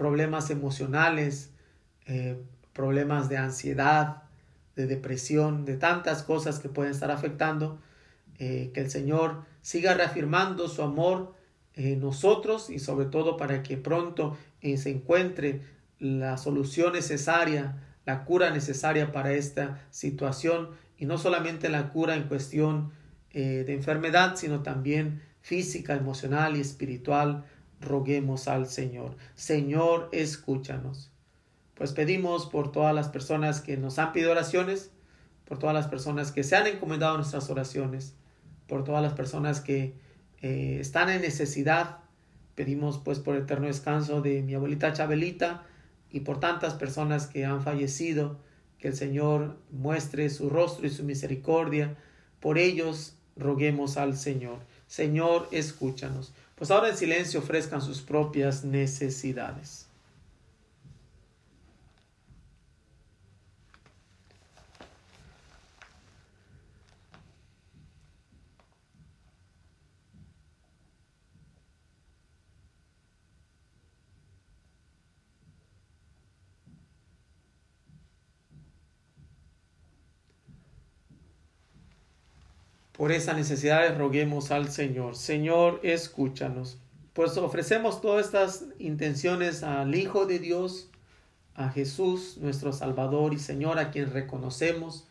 problemas 0.00 0.48
emocionales, 0.48 1.50
eh, 2.06 2.42
problemas 2.72 3.28
de 3.28 3.36
ansiedad, 3.36 4.22
de 4.74 4.86
depresión, 4.86 5.66
de 5.66 5.76
tantas 5.76 6.22
cosas 6.22 6.58
que 6.58 6.70
pueden 6.70 6.92
estar 6.92 7.10
afectando. 7.10 7.78
Eh, 8.38 8.70
que 8.72 8.80
el 8.80 8.90
Señor 8.90 9.44
siga 9.60 9.92
reafirmando 9.92 10.66
su 10.68 10.80
amor 10.80 11.34
en 11.74 12.00
nosotros 12.00 12.70
y 12.70 12.78
sobre 12.78 13.04
todo 13.04 13.36
para 13.36 13.62
que 13.62 13.76
pronto 13.76 14.38
se 14.62 14.90
encuentre 14.90 15.60
la 15.98 16.38
solución 16.38 16.94
necesaria, 16.94 17.76
la 18.06 18.24
cura 18.24 18.50
necesaria 18.50 19.12
para 19.12 19.32
esta 19.32 19.86
situación 19.90 20.70
y 20.96 21.04
no 21.04 21.18
solamente 21.18 21.68
la 21.68 21.90
cura 21.90 22.16
en 22.16 22.24
cuestión 22.24 22.92
eh, 23.32 23.64
de 23.66 23.74
enfermedad, 23.74 24.36
sino 24.36 24.62
también 24.62 25.22
física, 25.42 25.94
emocional 25.94 26.56
y 26.56 26.60
espiritual. 26.60 27.44
Roguemos 27.80 28.48
al 28.48 28.66
Señor. 28.66 29.16
Señor, 29.34 30.08
escúchanos. 30.12 31.10
Pues 31.74 31.92
pedimos 31.92 32.46
por 32.46 32.72
todas 32.72 32.94
las 32.94 33.08
personas 33.08 33.60
que 33.60 33.76
nos 33.76 33.98
han 33.98 34.12
pedido 34.12 34.32
oraciones, 34.32 34.90
por 35.46 35.58
todas 35.58 35.74
las 35.74 35.88
personas 35.88 36.30
que 36.30 36.44
se 36.44 36.56
han 36.56 36.66
encomendado 36.66 37.16
nuestras 37.16 37.48
oraciones, 37.50 38.14
por 38.66 38.84
todas 38.84 39.02
las 39.02 39.14
personas 39.14 39.60
que 39.60 39.94
eh, 40.42 40.78
están 40.80 41.08
en 41.08 41.22
necesidad. 41.22 41.98
Pedimos 42.54 42.98
pues 42.98 43.18
por 43.18 43.34
eterno 43.36 43.66
descanso 43.66 44.20
de 44.20 44.42
mi 44.42 44.54
abuelita 44.54 44.92
Chabelita, 44.92 45.64
y 46.10 46.20
por 46.20 46.40
tantas 46.40 46.74
personas 46.74 47.26
que 47.26 47.44
han 47.44 47.62
fallecido, 47.62 48.38
que 48.78 48.88
el 48.88 48.96
Señor 48.96 49.56
muestre 49.70 50.30
su 50.30 50.50
rostro 50.50 50.86
y 50.86 50.90
su 50.90 51.04
misericordia. 51.04 51.96
Por 52.40 52.58
ellos 52.58 53.14
roguemos 53.36 53.96
al 53.96 54.16
Señor. 54.16 54.58
Señor, 54.86 55.48
escúchanos. 55.52 56.32
Pues 56.60 56.70
ahora 56.70 56.90
en 56.90 56.96
silencio 56.98 57.40
ofrezcan 57.40 57.80
sus 57.80 58.02
propias 58.02 58.64
necesidades. 58.64 59.89
Por 83.00 83.12
esa 83.12 83.32
necesidad 83.32 83.96
roguemos 83.96 84.50
al 84.50 84.70
Señor. 84.70 85.16
Señor, 85.16 85.80
escúchanos. 85.82 86.76
Pues 87.14 87.38
ofrecemos 87.38 88.02
todas 88.02 88.26
estas 88.26 88.66
intenciones 88.78 89.62
al 89.62 89.94
Hijo 89.94 90.26
de 90.26 90.38
Dios, 90.38 90.90
a 91.54 91.70
Jesús, 91.70 92.36
nuestro 92.42 92.74
Salvador 92.74 93.32
y 93.32 93.38
Señor, 93.38 93.78
a 93.78 93.90
quien 93.90 94.12
reconocemos 94.12 95.08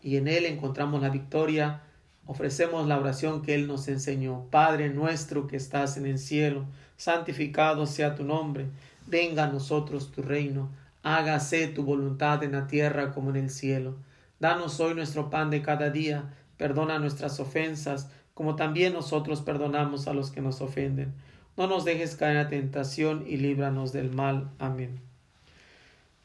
y 0.00 0.16
en 0.16 0.28
Él 0.28 0.46
encontramos 0.46 1.02
la 1.02 1.10
victoria. 1.10 1.82
Ofrecemos 2.24 2.86
la 2.86 2.98
oración 2.98 3.42
que 3.42 3.54
Él 3.54 3.66
nos 3.66 3.86
enseñó. 3.88 4.46
Padre 4.50 4.88
nuestro 4.88 5.46
que 5.46 5.58
estás 5.58 5.98
en 5.98 6.06
el 6.06 6.18
cielo, 6.18 6.64
santificado 6.96 7.84
sea 7.84 8.14
tu 8.14 8.24
nombre. 8.24 8.64
Venga 9.06 9.44
a 9.44 9.52
nosotros 9.52 10.10
tu 10.10 10.22
reino. 10.22 10.70
Hágase 11.02 11.66
tu 11.66 11.82
voluntad 11.82 12.42
en 12.42 12.52
la 12.52 12.66
tierra 12.66 13.12
como 13.12 13.28
en 13.28 13.36
el 13.36 13.50
cielo. 13.50 13.94
Danos 14.40 14.80
hoy 14.80 14.94
nuestro 14.94 15.28
pan 15.28 15.50
de 15.50 15.60
cada 15.60 15.90
día 15.90 16.32
Perdona 16.56 16.98
nuestras 16.98 17.38
ofensas, 17.40 18.08
como 18.34 18.56
también 18.56 18.92
nosotros 18.92 19.40
perdonamos 19.40 20.08
a 20.08 20.12
los 20.12 20.30
que 20.30 20.40
nos 20.40 20.60
ofenden. 20.60 21.14
No 21.56 21.66
nos 21.66 21.84
dejes 21.84 22.16
caer 22.16 22.36
la 22.36 22.48
tentación 22.48 23.24
y 23.26 23.38
líbranos 23.38 23.92
del 23.92 24.10
mal. 24.10 24.50
Amén. 24.58 25.00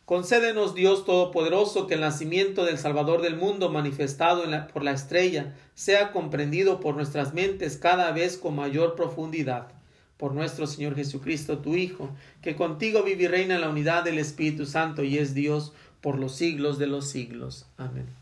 Concédenos 0.06 0.76
Dios 0.76 1.06
Todopoderoso 1.06 1.88
que 1.88 1.94
el 1.94 2.02
nacimiento 2.02 2.66
del 2.66 2.78
Salvador 2.78 3.22
del 3.22 3.38
mundo 3.38 3.70
manifestado 3.70 4.44
por 4.74 4.84
la 4.84 4.92
estrella 4.92 5.56
sea 5.74 6.12
comprendido 6.12 6.82
por 6.82 6.96
nuestras 6.96 7.34
mentes 7.34 7.78
cada 7.78 8.12
vez 8.12 8.38
con 8.38 8.58
mayor 8.58 8.96
profundidad. 8.96 9.70
Por 10.18 10.34
nuestro 10.34 10.68
Señor 10.68 10.96
Jesucristo, 10.96 11.60
tu 11.60 11.76
Hijo, 11.76 12.10
que 12.42 12.58
contigo 12.58 13.04
vive 13.04 13.24
y 13.24 13.28
reina 13.28 13.56
en 13.56 13.62
la 13.62 13.70
unidad 13.70 14.04
del 14.04 14.20
Espíritu 14.20 14.66
Santo 14.66 15.02
y 15.04 15.18
es 15.18 15.34
Dios 15.34 15.72
por 16.02 16.20
los 16.20 16.36
siglos 16.36 16.78
de 16.78 16.88
los 16.88 17.10
siglos. 17.10 17.66
Amén. 17.78 18.21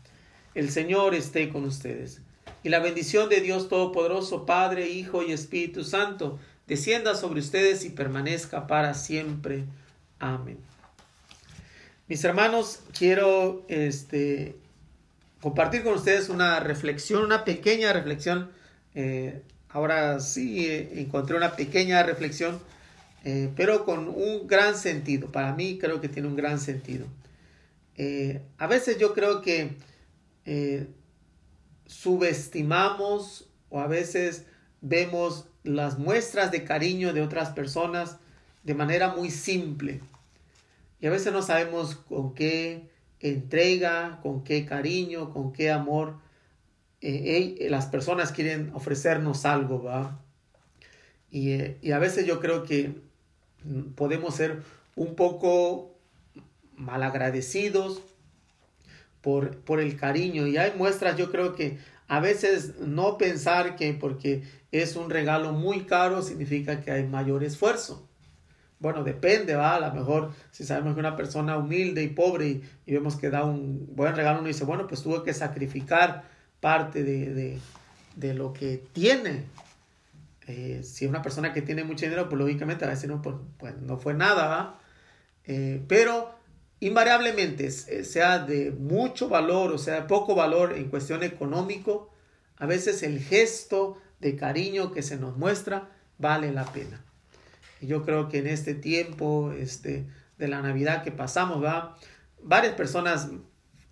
El 0.54 0.70
Señor 0.70 1.14
esté 1.14 1.48
con 1.48 1.64
ustedes. 1.64 2.20
Y 2.62 2.68
la 2.68 2.80
bendición 2.80 3.28
de 3.28 3.40
Dios 3.40 3.68
Todopoderoso, 3.68 4.44
Padre, 4.44 4.88
Hijo 4.88 5.22
y 5.22 5.32
Espíritu 5.32 5.84
Santo, 5.84 6.38
descienda 6.66 7.14
sobre 7.14 7.40
ustedes 7.40 7.84
y 7.84 7.90
permanezca 7.90 8.66
para 8.66 8.94
siempre. 8.94 9.64
Amén. 10.18 10.58
Mis 12.08 12.24
hermanos, 12.24 12.80
quiero 12.98 13.64
este, 13.68 14.56
compartir 15.40 15.84
con 15.84 15.94
ustedes 15.94 16.28
una 16.28 16.58
reflexión, 16.58 17.24
una 17.24 17.44
pequeña 17.44 17.92
reflexión. 17.92 18.50
Eh, 18.94 19.42
ahora 19.68 20.18
sí 20.18 20.66
eh, 20.66 21.00
encontré 21.00 21.36
una 21.36 21.54
pequeña 21.54 22.02
reflexión, 22.02 22.58
eh, 23.24 23.48
pero 23.56 23.84
con 23.84 24.08
un 24.08 24.48
gran 24.48 24.76
sentido. 24.76 25.30
Para 25.30 25.54
mí 25.54 25.78
creo 25.78 26.00
que 26.00 26.08
tiene 26.08 26.26
un 26.28 26.36
gran 26.36 26.58
sentido. 26.58 27.06
a 28.58 28.66
veces 28.66 28.98
yo 28.98 29.12
creo 29.12 29.42
que 29.42 29.76
eh, 30.44 30.88
subestimamos 31.86 33.50
o 33.68 33.80
a 33.80 33.86
veces 33.86 34.46
vemos 34.80 35.46
las 35.62 35.98
muestras 35.98 36.50
de 36.50 36.64
cariño 36.64 37.12
de 37.12 37.22
otras 37.22 37.50
personas 37.50 38.18
de 38.62 38.74
manera 38.74 39.14
muy 39.14 39.30
simple. 39.30 40.00
Y 41.00 41.06
a 41.06 41.10
veces 41.10 41.32
no 41.32 41.42
sabemos 41.42 41.96
con 41.96 42.34
qué 42.34 42.90
entrega, 43.20 44.20
con 44.22 44.44
qué 44.44 44.66
cariño, 44.66 45.32
con 45.32 45.52
qué 45.52 45.70
amor 45.70 46.18
eh, 47.00 47.66
las 47.70 47.86
personas 47.86 48.32
quieren 48.32 48.70
ofrecernos 48.74 49.46
algo, 49.46 49.82
¿va? 49.82 50.22
Y, 51.30 51.52
eh, 51.52 51.78
y, 51.80 51.92
a 51.92 51.98
veces 51.98 52.26
yo 52.26 52.40
creo 52.40 52.64
que 52.64 53.00
podemos 53.94 54.34
ser 54.34 54.62
un 54.96 55.14
poco 55.14 55.96
malagradecidos 56.74 58.02
por, 59.20 59.58
por 59.58 59.80
el 59.80 59.96
cariño. 59.96 60.46
Y 60.46 60.56
hay 60.56 60.72
muestras, 60.76 61.16
yo 61.16 61.30
creo 61.30 61.54
que 61.54 61.78
a 62.08 62.20
veces 62.20 62.78
no 62.80 63.18
pensar 63.18 63.76
que 63.76 63.92
porque 63.94 64.42
es 64.72 64.96
un 64.96 65.10
regalo 65.10 65.52
muy 65.52 65.84
caro 65.84 66.22
significa 66.22 66.80
que 66.80 66.90
hay 66.90 67.06
mayor 67.06 67.44
esfuerzo. 67.44 68.08
Bueno, 68.80 69.04
depende, 69.04 69.54
va, 69.54 69.76
a 69.76 69.80
lo 69.80 69.92
mejor 69.92 70.32
si 70.50 70.64
sabemos 70.64 70.94
que 70.94 71.00
una 71.00 71.14
persona 71.14 71.58
humilde 71.58 72.02
y 72.02 72.08
pobre 72.08 72.62
y, 72.86 72.92
vemos 72.92 73.16
que 73.16 73.28
da 73.28 73.44
un 73.44 73.94
buen 73.94 74.16
regalo, 74.16 74.38
uno 74.38 74.48
dice, 74.48 74.64
bueno, 74.64 74.86
pues 74.86 75.02
tuvo 75.02 75.22
que 75.22 75.34
sacrificar 75.34 76.24
parte 76.60 77.04
de, 77.04 77.60
de, 78.16 78.34
lo 78.34 78.54
que 78.54 78.82
tiene. 78.92 79.44
Eh, 80.46 80.80
si 80.82 81.04
es 81.04 81.10
una 81.10 81.20
persona 81.20 81.52
que 81.52 81.60
tiene 81.60 81.84
mucho 81.84 82.06
dinero, 82.06 82.28
pues 82.28 82.40
lógicamente 82.40 82.86
a 82.86 82.88
veces 82.88 83.08
no, 83.08 83.20
pues, 83.20 83.36
pues 83.58 83.76
no 83.82 83.98
fue 83.98 84.14
nada, 84.14 84.48
¿va? 84.48 84.80
Eh, 85.44 85.84
pero 85.86 86.39
invariablemente, 86.80 87.66
eh, 87.66 88.04
sea 88.04 88.38
de 88.38 88.70
mucho 88.70 89.28
valor 89.28 89.72
o 89.72 89.78
sea 89.78 89.94
de 89.94 90.02
poco 90.02 90.34
valor 90.34 90.72
en 90.76 90.88
cuestión 90.88 91.22
económico, 91.22 92.12
a 92.56 92.66
veces 92.66 93.02
el 93.02 93.20
gesto 93.20 93.98
de 94.18 94.36
cariño 94.36 94.92
que 94.92 95.02
se 95.02 95.16
nos 95.16 95.36
muestra 95.36 95.90
vale 96.18 96.52
la 96.52 96.64
pena. 96.64 97.04
Y 97.80 97.86
yo 97.86 98.04
creo 98.04 98.28
que 98.28 98.38
en 98.38 98.46
este 98.46 98.74
tiempo 98.74 99.52
este, 99.52 100.06
de 100.36 100.48
la 100.48 100.60
Navidad 100.60 101.02
que 101.02 101.12
pasamos, 101.12 101.62
¿va? 101.62 101.96
varias 102.42 102.74
personas 102.74 103.30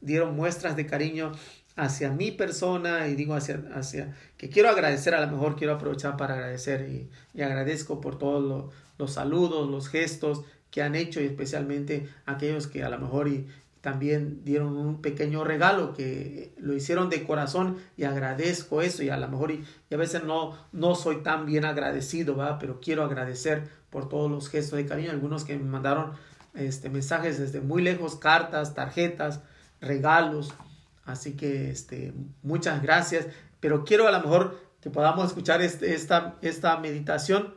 dieron 0.01 0.37
muestras 0.37 0.77
de 0.77 0.87
cariño 0.87 1.33
hacia 1.77 2.11
mi 2.11 2.33
persona 2.33 3.09
y 3.09 3.15
digo 3.15 3.35
hacia, 3.35 3.63
hacia 3.75 4.17
que 4.37 4.51
quiero 4.51 4.69
agradecer, 4.69 5.15
a 5.15 5.21
lo 5.21 5.31
mejor 5.31 5.57
quiero 5.57 5.75
aprovechar 5.75 6.17
para 6.17 6.35
agradecer 6.35 6.89
y, 7.35 7.43
agradezco 7.43 8.01
por 8.01 8.19
todos 8.19 8.73
los 8.99 9.13
saludos, 9.13 9.71
los 9.71 9.89
gestos 9.89 10.43
que 10.71 10.83
han 10.83 10.95
hecho 10.95 11.21
y 11.21 11.27
especialmente 11.27 12.09
aquellos 12.27 12.67
que 12.67 12.85
a 12.85 12.89
lo 12.89 12.99
mejor 12.99 13.29
y, 13.29 13.47
también 13.81 14.45
dieron 14.45 14.77
un 14.77 15.01
pequeño 15.01 15.45
regalo 15.45 15.95
que 15.95 16.53
lo 16.59 16.75
hicieron 16.75 17.11
de 17.11 17.25
corazón 17.25 17.79
y 17.97 18.05
agradezco 18.05 18.83
eso 18.83 19.03
y 19.03 19.09
a 19.09 19.17
lo 19.17 19.29
mejor 19.29 19.53
y, 19.53 19.65
a 19.93 19.97
veces 19.97 20.25
no, 20.25 20.59
no 20.73 20.95
soy 20.95 21.23
tan 21.23 21.47
bien 21.47 21.65
agradecido, 21.65 22.37
¿va? 22.37 22.59
pero 22.59 22.81
quiero 22.81 23.05
agradecer 23.05 23.69
por 23.91 24.09
todos 24.09 24.31
los 24.31 24.49
gestos 24.49 24.77
de 24.77 24.87
cariño, 24.87 25.11
algunos 25.11 25.45
que 25.45 25.57
me 25.57 25.65
mandaron 25.65 26.13
este, 26.55 26.91
mensajes 26.91 27.39
desde 27.39 27.61
muy 27.61 27.83
lejos, 27.83 28.17
cartas, 28.17 28.75
tarjetas, 28.75 29.41
regalos, 29.81 30.53
así 31.05 31.37
que 31.37 31.71
este, 31.71 32.13
muchas 32.43 32.83
gracias, 32.83 33.27
pero 33.61 33.85
quiero 33.85 34.09
a 34.09 34.13
lo 34.13 34.21
mejor 34.21 34.61
que 34.81 34.91
podamos 34.91 35.29
escuchar 35.29 35.63
este, 35.63 35.95
esta, 35.95 36.37
esta 36.43 36.77
meditación 36.79 37.55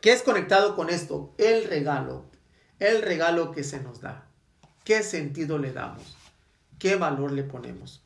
que 0.00 0.12
es 0.12 0.22
conectado 0.22 0.76
con 0.76 0.90
esto, 0.90 1.34
el 1.38 1.64
regalo, 1.64 2.26
el 2.82 3.02
regalo 3.02 3.52
que 3.52 3.62
se 3.62 3.80
nos 3.80 4.00
da. 4.00 4.26
¿Qué 4.84 5.02
sentido 5.04 5.58
le 5.58 5.72
damos? 5.72 6.16
¿Qué 6.80 6.96
valor 6.96 7.30
le 7.30 7.44
ponemos? 7.44 8.02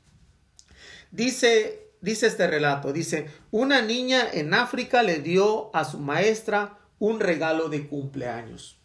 Dice, 1.10 1.92
dice 2.02 2.26
este 2.26 2.46
relato, 2.46 2.92
dice, 2.92 3.30
una 3.50 3.80
niña 3.80 4.28
en 4.30 4.52
África 4.52 5.02
le 5.02 5.20
dio 5.20 5.74
a 5.74 5.84
su 5.84 5.98
maestra 5.98 6.78
un 6.98 7.20
regalo 7.20 7.70
de 7.70 7.88
cumpleaños. 7.88 8.78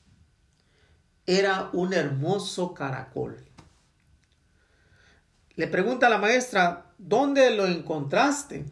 Era 1.26 1.70
un 1.74 1.94
hermoso 1.94 2.74
caracol. 2.74 3.44
Le 5.56 5.68
pregunta 5.68 6.08
a 6.08 6.10
la 6.10 6.18
maestra, 6.18 6.94
¿dónde 6.98 7.52
lo 7.52 7.68
encontraste? 7.68 8.66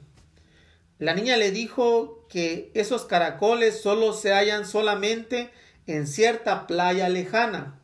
La 1.00 1.14
niña 1.14 1.36
le 1.36 1.52
dijo 1.52 2.26
que 2.30 2.72
esos 2.76 3.04
caracoles 3.04 3.82
solo 3.82 4.14
se 4.14 4.34
hallan 4.34 4.66
solamente 4.66 5.52
en 5.96 6.08
cierta 6.08 6.68
playa 6.68 7.10
lejana. 7.10 7.80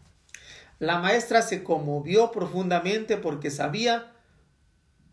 La 0.80 1.00
maestra 1.00 1.42
se 1.42 1.64
conmovió 1.64 2.32
profundamente 2.32 3.18
porque 3.18 3.50
sabía 3.50 4.12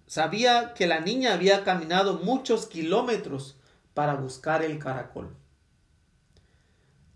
sabía 0.06 0.74
que 0.74 0.86
la 0.86 1.00
niña 1.00 1.32
había 1.32 1.64
caminado 1.64 2.18
muchos 2.18 2.66
kilómetros 2.66 3.56
para 3.94 4.14
buscar 4.14 4.62
el 4.62 4.78
caracol. 4.78 5.34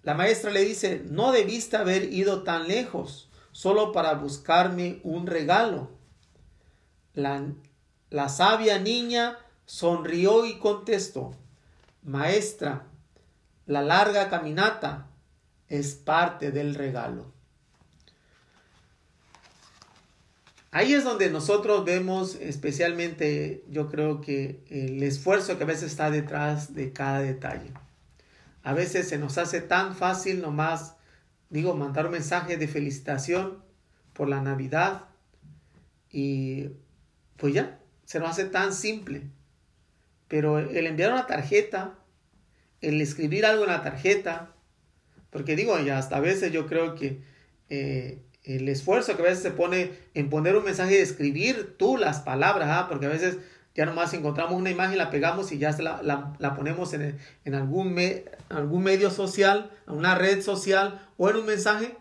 La 0.02 0.14
maestra 0.14 0.50
le 0.50 0.60
dice, 0.64 1.02
no 1.04 1.30
debiste 1.30 1.76
haber 1.76 2.10
ido 2.10 2.42
tan 2.42 2.68
lejos 2.68 3.28
solo 3.52 3.92
para 3.92 4.14
buscarme 4.14 5.00
un 5.02 5.26
regalo. 5.26 5.90
La, 7.12 7.44
la 8.08 8.30
sabia 8.30 8.78
niña 8.78 9.36
sonrió 9.66 10.46
y 10.46 10.58
contestó, 10.58 11.34
Maestra, 12.02 12.86
la 13.66 13.82
larga 13.82 14.30
caminata 14.30 15.08
es 15.68 15.94
parte 15.94 16.52
del 16.52 16.74
regalo. 16.74 17.32
Ahí 20.70 20.92
es 20.92 21.04
donde 21.04 21.30
nosotros 21.30 21.84
vemos 21.86 22.34
especialmente, 22.34 23.64
yo 23.70 23.88
creo 23.88 24.20
que 24.20 24.62
el 24.68 25.02
esfuerzo 25.02 25.56
que 25.56 25.64
a 25.64 25.66
veces 25.66 25.90
está 25.90 26.10
detrás 26.10 26.74
de 26.74 26.92
cada 26.92 27.20
detalle. 27.20 27.72
A 28.62 28.74
veces 28.74 29.08
se 29.08 29.16
nos 29.16 29.38
hace 29.38 29.62
tan 29.62 29.96
fácil 29.96 30.42
nomás, 30.42 30.96
digo, 31.48 31.74
mandar 31.74 32.06
un 32.06 32.12
mensaje 32.12 32.58
de 32.58 32.68
felicitación 32.68 33.62
por 34.12 34.28
la 34.28 34.42
Navidad 34.42 35.04
y 36.10 36.70
pues 37.36 37.54
ya, 37.54 37.78
se 38.04 38.20
nos 38.20 38.30
hace 38.30 38.44
tan 38.44 38.74
simple. 38.74 39.22
Pero 40.28 40.58
el 40.58 40.86
enviar 40.86 41.12
una 41.12 41.26
tarjeta, 41.26 41.94
el 42.80 43.00
escribir 43.00 43.46
algo 43.46 43.64
en 43.64 43.70
la 43.70 43.82
tarjeta, 43.82 44.55
porque 45.36 45.54
digo, 45.54 45.78
ya 45.80 45.98
hasta 45.98 46.16
a 46.16 46.20
veces 46.20 46.50
yo 46.50 46.66
creo 46.66 46.94
que 46.94 47.20
eh, 47.68 48.22
el 48.42 48.66
esfuerzo 48.70 49.14
que 49.14 49.22
a 49.22 49.26
veces 49.26 49.42
se 49.42 49.50
pone 49.50 49.90
en 50.14 50.30
poner 50.30 50.56
un 50.56 50.64
mensaje 50.64 50.94
y 50.94 51.02
escribir 51.02 51.76
tú 51.76 51.98
las 51.98 52.20
palabras, 52.20 52.70
¿ah? 52.72 52.86
porque 52.88 53.04
a 53.04 53.10
veces 53.10 53.36
ya 53.74 53.84
nomás 53.84 54.14
encontramos 54.14 54.54
una 54.54 54.70
imagen, 54.70 54.96
la 54.96 55.10
pegamos 55.10 55.52
y 55.52 55.58
ya 55.58 55.72
la, 55.72 56.34
la, 56.38 56.54
ponemos 56.54 56.94
en, 56.94 57.18
en 57.44 57.54
algún, 57.54 58.00
algún 58.48 58.82
medio 58.82 59.10
social, 59.10 59.70
en 59.86 59.96
una 59.96 60.14
red 60.14 60.40
social 60.40 61.06
o 61.18 61.28
en 61.28 61.36
un 61.36 61.44
mensaje, 61.44 61.98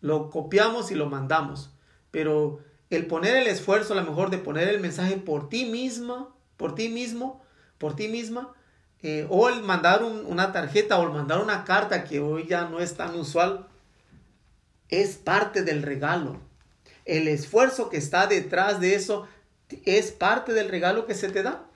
lo 0.00 0.30
copiamos 0.30 0.90
y 0.90 0.94
lo 0.94 1.10
mandamos. 1.10 1.74
Pero 2.10 2.60
el 2.88 3.04
poner 3.04 3.36
el 3.36 3.48
esfuerzo, 3.48 3.92
a 3.92 3.96
lo 3.96 4.04
mejor 4.04 4.30
de 4.30 4.38
poner 4.38 4.66
el 4.66 4.80
mensaje 4.80 5.18
por 5.18 5.50
ti 5.50 5.66
misma, 5.66 6.34
por 6.56 6.74
ti 6.74 6.88
mismo, 6.88 7.42
por 7.76 7.94
ti 7.94 8.08
misma, 8.08 8.54
eh, 9.02 9.26
o 9.30 9.48
el 9.48 9.62
mandar 9.62 10.02
una 10.02 10.52
tarjeta 10.52 10.98
o 10.98 11.04
el 11.04 11.12
mandar 11.12 11.40
una 11.40 11.64
carta 11.64 12.04
que 12.04 12.20
hoy 12.20 12.46
ya 12.48 12.68
no 12.68 12.80
es 12.80 12.96
tan 12.96 13.14
usual, 13.14 13.68
es 14.88 15.16
parte 15.16 15.62
del 15.62 15.82
regalo. 15.82 16.40
El 17.04 17.28
esfuerzo 17.28 17.88
que 17.90 17.96
está 17.96 18.26
detrás 18.26 18.80
de 18.80 18.94
eso 18.94 19.26
es 19.84 20.10
parte 20.12 20.52
del 20.52 20.68
regalo 20.68 21.06
que 21.06 21.14
se 21.14 21.28
te 21.28 21.42
da. 21.42 21.66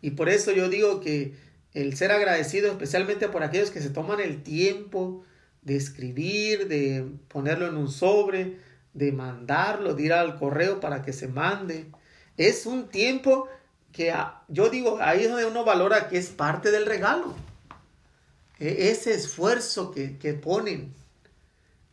Y 0.00 0.12
por 0.12 0.28
eso 0.28 0.52
yo 0.52 0.68
digo 0.68 1.00
que 1.00 1.34
el 1.74 1.96
ser 1.96 2.12
agradecido, 2.12 2.70
especialmente 2.70 3.28
por 3.28 3.42
aquellos 3.42 3.70
que 3.70 3.80
se 3.80 3.90
toman 3.90 4.20
el 4.20 4.42
tiempo 4.42 5.24
de 5.62 5.76
escribir, 5.76 6.68
de 6.68 7.06
ponerlo 7.28 7.66
en 7.66 7.76
un 7.76 7.90
sobre, 7.90 8.58
de 8.94 9.12
mandarlo, 9.12 9.94
de 9.94 10.02
ir 10.02 10.12
al 10.12 10.38
correo 10.38 10.80
para 10.80 11.02
que 11.02 11.12
se 11.12 11.28
mande, 11.28 11.86
es 12.36 12.66
un 12.66 12.88
tiempo 12.88 13.48
que 13.92 14.14
yo 14.48 14.70
digo, 14.70 14.98
ahí 15.00 15.24
es 15.24 15.28
donde 15.28 15.44
uno 15.46 15.64
valora 15.64 16.08
que 16.08 16.16
es 16.18 16.28
parte 16.28 16.70
del 16.70 16.86
regalo. 16.86 17.34
Ese 18.58 19.12
esfuerzo 19.12 19.90
que, 19.90 20.18
que 20.18 20.34
ponen. 20.34 20.94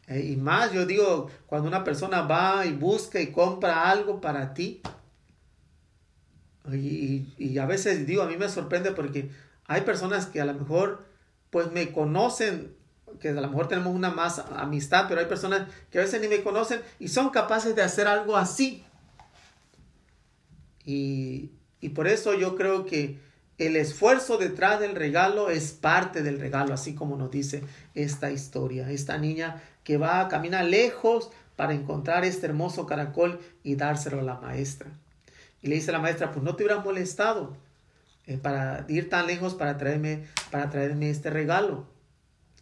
E, 0.08 0.22
y 0.22 0.36
más, 0.38 0.72
yo 0.72 0.86
digo, 0.86 1.30
cuando 1.46 1.68
una 1.68 1.84
persona 1.84 2.22
va 2.22 2.66
y 2.66 2.72
busca 2.72 3.20
y 3.20 3.32
compra 3.32 3.90
algo 3.90 4.22
para 4.22 4.54
ti. 4.54 4.82
Y, 6.72 7.34
y, 7.38 7.58
a 7.58 7.66
veces 7.66 8.06
digo, 8.06 8.22
a 8.22 8.28
mí 8.28 8.38
me 8.38 8.48
sorprende 8.48 8.92
porque 8.92 9.32
hay 9.68 9.82
personas 9.82 10.28
que 10.28 10.40
a 10.40 10.46
lo 10.46 10.54
mejor 10.54 11.04
pues 11.50 11.72
me 11.72 11.92
conocen, 11.92 12.76
que 13.20 13.30
a 13.30 13.34
lo 13.34 13.48
mejor 13.48 13.68
tenemos 13.68 13.96
una 13.96 14.12
más 14.12 14.40
amistad, 14.56 15.06
pero 15.10 15.20
hay 15.20 15.26
personas 15.26 15.68
que 15.90 15.98
a 15.98 16.04
veces 16.04 16.22
ni 16.22 16.28
me 16.28 16.44
conocen 16.44 16.82
y 17.00 17.08
son 17.08 17.32
capaces 17.32 17.76
de 17.76 17.82
hacer 17.82 18.08
algo 18.08 18.38
así. 18.38 18.86
Y, 20.86 21.52
y 21.82 21.89
por 21.89 22.08
eso 22.08 22.34
yo 22.34 22.56
creo 22.56 22.86
que 22.86 23.20
el 23.58 23.76
esfuerzo 23.76 24.38
detrás 24.38 24.80
del 24.80 24.96
regalo 24.96 25.49
es 25.49 25.74
parte 25.74 26.24
del 26.24 26.39
regalo, 26.39 26.74
así 26.74 26.95
como 26.95 27.18
nos 27.18 27.30
dice 27.30 27.62
esta 27.93 28.32
historia. 28.32 28.89
Esta 28.89 29.18
niña 29.18 29.62
que 29.84 29.97
va 29.97 30.22
a 30.22 30.28
caminar 30.30 30.66
lejos 30.66 31.30
para 31.58 31.74
encontrar 31.74 32.24
este 32.24 32.45
hermoso 32.45 32.86
caracol 32.86 33.41
y 33.64 33.76
dárselo 33.76 34.20
a 34.20 34.24
la 34.24 34.39
maestra. 34.39 34.89
Y 35.62 35.68
le 35.68 35.76
dice 35.76 35.91
la 35.91 35.99
maestra, 35.99 36.32
pues 36.32 36.41
no 36.41 36.56
te 36.56 36.64
hubieras 36.64 36.86
molestado 36.86 37.58
eh, 38.28 38.38
para 38.38 38.86
ir 38.88 39.10
tan 39.10 39.28
lejos 39.28 39.56
para 39.56 39.78
traerme, 39.78 40.24
para 40.51 40.70
traerme 40.70 41.10
este 41.10 41.30
regalo. 41.30 41.86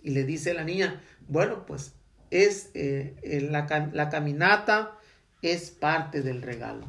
Y 0.02 0.12
le 0.12 0.24
dice 0.24 0.56
la 0.56 0.64
niña, 0.64 1.00
bueno, 1.28 1.66
pues 1.68 1.94
es 2.32 2.72
eh, 2.74 3.16
la, 3.52 3.92
la 3.94 4.10
caminata 4.10 4.98
es 5.44 5.70
parte 5.70 6.24
del 6.24 6.42
regalo. 6.42 6.88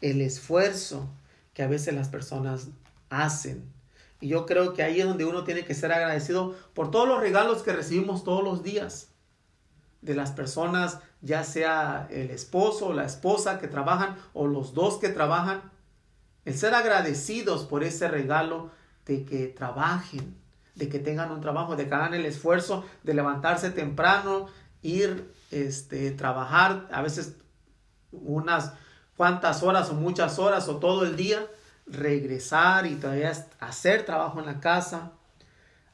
El 0.00 0.20
esfuerzo, 0.20 1.08
que 1.56 1.62
a 1.62 1.68
veces 1.68 1.94
las 1.94 2.10
personas 2.10 2.68
hacen. 3.08 3.64
Y 4.20 4.28
yo 4.28 4.44
creo 4.44 4.74
que 4.74 4.82
ahí 4.82 5.00
es 5.00 5.06
donde 5.06 5.24
uno 5.24 5.42
tiene 5.42 5.64
que 5.64 5.72
ser 5.72 5.90
agradecido 5.90 6.54
por 6.74 6.90
todos 6.90 7.08
los 7.08 7.18
regalos 7.18 7.62
que 7.62 7.72
recibimos 7.72 8.24
todos 8.24 8.44
los 8.44 8.62
días. 8.62 9.08
de 10.02 10.14
las 10.14 10.30
personas, 10.30 11.00
ya 11.20 11.42
sea 11.42 12.06
el 12.10 12.30
esposo 12.30 12.88
o 12.88 12.92
la 12.92 13.06
esposa 13.06 13.58
que 13.58 13.66
trabajan 13.66 14.16
o 14.34 14.46
los 14.46 14.72
dos 14.72 14.98
que 14.98 15.08
trabajan, 15.08 15.62
el 16.44 16.56
ser 16.56 16.74
agradecidos 16.74 17.64
por 17.64 17.82
ese 17.82 18.06
regalo 18.06 18.70
de 19.06 19.24
que 19.24 19.48
trabajen, 19.48 20.36
de 20.76 20.88
que 20.88 21.00
tengan 21.00 21.32
un 21.32 21.40
trabajo, 21.40 21.74
de 21.74 21.88
que 21.88 21.94
hagan 21.94 22.14
el 22.14 22.26
esfuerzo 22.26 22.84
de 23.02 23.14
levantarse 23.14 23.70
temprano, 23.70 24.46
ir, 24.82 25.32
este, 25.50 26.12
trabajar, 26.12 26.86
a 26.92 27.02
veces 27.02 27.34
unas 28.12 28.74
cuantas 29.16 29.62
horas 29.62 29.90
o 29.90 29.94
muchas 29.94 30.38
horas 30.38 30.68
o 30.68 30.76
todo 30.76 31.04
el 31.04 31.16
día, 31.16 31.46
regresar 31.86 32.86
y 32.86 32.96
todavía 32.96 33.32
hacer 33.60 34.04
trabajo 34.04 34.40
en 34.40 34.46
la 34.46 34.60
casa. 34.60 35.12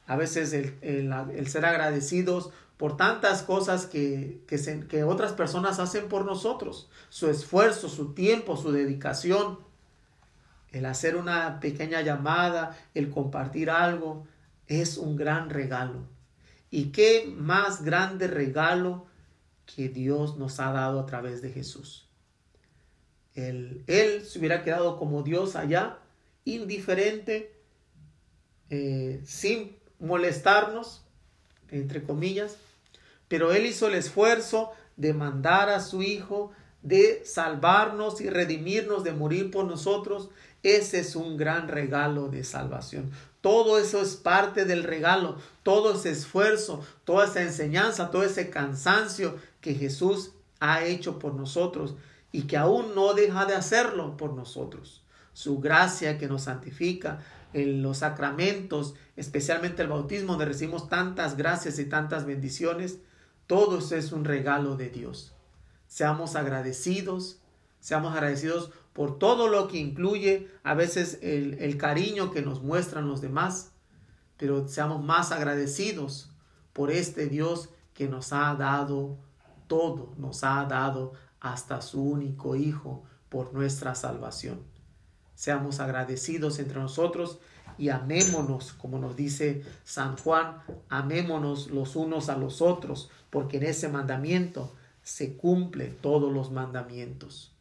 A 0.05 0.15
veces 0.15 0.53
el, 0.53 1.47
ser 1.47 1.65
agradecidos 1.65 2.51
por 2.77 2.97
tantas 2.97 3.43
cosas 3.43 3.85
que, 3.85 4.41
que, 4.47 4.85
que 4.89 5.03
otras 5.03 5.31
personas 5.31 5.79
hacen 5.79 6.09
por 6.09 6.25
nosotros, 6.25 6.89
su 7.09 7.29
esfuerzo, 7.29 7.87
su 7.87 8.13
tiempo, 8.13 8.57
su 8.57 8.71
dedicación, 8.71 9.59
el 10.71 10.85
hacer 10.85 11.15
una 11.15 11.59
pequeña 11.59 12.01
llamada, 12.01 12.75
el 12.93 13.09
compartir 13.09 13.69
algo, 13.69 14.25
es 14.67 14.97
un 14.97 15.15
gran 15.15 15.49
regalo. 15.49 16.07
¿Y 16.71 16.85
qué 16.85 17.31
más 17.37 17.83
grande 17.83 18.27
regalo 18.27 19.05
que 19.67 19.89
Dios 19.89 20.37
nos 20.37 20.59
ha 20.59 20.71
dado 20.71 20.99
a 20.99 21.05
través 21.05 21.41
de 21.41 21.51
Jesús? 21.51 22.02
Él, 23.35 24.23
se 24.27 24.39
hubiera 24.39 24.63
quedado 24.63 24.97
como 24.97 25.23
Dios 25.23 25.55
allá, 25.55 25.97
indiferente, 26.45 27.53
eh, 28.69 29.21
sin 29.25 29.75
molestarnos, 29.99 31.03
entre 31.71 32.03
comillas, 32.03 32.57
pero 33.27 33.51
Él 33.53 33.65
hizo 33.65 33.87
el 33.87 33.95
esfuerzo 33.95 34.71
de 34.97 35.13
mandar 35.13 35.69
a 35.69 35.79
su 35.79 36.03
Hijo, 36.03 36.51
de 36.83 37.23
salvarnos 37.25 38.21
y 38.21 38.29
redimirnos, 38.29 39.03
de 39.03 39.13
morir 39.13 39.49
por 39.49 39.65
nosotros. 39.65 40.29
Ese 40.61 40.99
es 40.99 41.15
un 41.15 41.37
gran 41.37 41.67
regalo 41.67 42.27
de 42.27 42.43
salvación. 42.43 43.11
Todo 43.41 43.79
eso 43.79 44.01
es 44.01 44.15
parte 44.15 44.65
del 44.65 44.83
regalo, 44.83 45.37
todo 45.63 45.95
ese 45.95 46.11
esfuerzo, 46.11 46.85
toda 47.03 47.25
esa 47.25 47.41
enseñanza, 47.41 48.11
todo 48.11 48.23
ese 48.23 48.49
cansancio 48.49 49.37
que 49.59 49.73
Jesús 49.73 50.31
ha 50.59 50.85
hecho 50.85 51.19
por 51.19 51.33
nosotros 51.33 51.95
y 52.33 52.41
que 52.41 52.57
aún 52.57 52.95
no 52.95 53.13
deja 53.13 53.45
de 53.45 53.55
hacerlo 53.55 54.17
por 54.17 54.33
nosotros. 54.33 55.03
Su 55.31 55.59
gracia 55.59 56.17
que 56.17 56.27
nos 56.27 56.43
santifica 56.43 57.19
en 57.53 57.83
los 57.83 57.99
sacramentos, 57.99 58.95
especialmente 59.15 59.83
el 59.83 59.87
bautismo, 59.87 60.33
donde 60.33 60.45
recibimos 60.45 60.89
tantas 60.89 61.37
gracias 61.37 61.77
y 61.77 61.85
tantas 61.85 62.25
bendiciones, 62.25 62.97
todo 63.45 63.77
es 63.77 64.11
un 64.11 64.25
regalo 64.25 64.75
de 64.75 64.89
Dios. 64.89 65.33
Seamos 65.87 66.35
agradecidos, 66.35 67.37
seamos 67.79 68.13
agradecidos 68.13 68.71
por 68.93 69.19
todo 69.19 69.47
lo 69.47 69.67
que 69.67 69.77
incluye 69.77 70.49
a 70.63 70.73
veces 70.73 71.19
el, 71.21 71.53
el 71.59 71.77
cariño 71.77 72.31
que 72.31 72.41
nos 72.41 72.63
muestran 72.63 73.07
los 73.07 73.21
demás, 73.21 73.73
pero 74.37 74.67
seamos 74.67 75.03
más 75.03 75.31
agradecidos 75.31 76.31
por 76.73 76.89
este 76.89 77.27
Dios 77.27 77.69
que 77.93 78.07
nos 78.07 78.33
ha 78.33 78.55
dado 78.55 79.17
todo, 79.67 80.13
nos 80.17 80.43
ha 80.43 80.65
dado 80.65 81.13
hasta 81.43 81.81
su 81.81 82.01
único 82.01 82.55
Hijo 82.55 83.03
por 83.29 83.53
nuestra 83.53 83.93
salvación. 83.93 84.61
Seamos 85.35 85.79
agradecidos 85.79 86.57
entre 86.57 86.79
nosotros 86.79 87.39
y 87.77 87.89
amémonos, 87.89 88.73
como 88.73 88.97
nos 88.97 89.15
dice 89.15 89.63
San 89.83 90.15
Juan, 90.17 90.57
amémonos 90.89 91.69
los 91.69 91.95
unos 91.95 92.29
a 92.29 92.37
los 92.37 92.61
otros, 92.61 93.11
porque 93.29 93.57
en 93.57 93.63
ese 93.63 93.89
mandamiento 93.89 94.73
se 95.03 95.35
cumple 95.35 95.87
todos 95.87 96.31
los 96.31 96.51
mandamientos. 96.51 97.51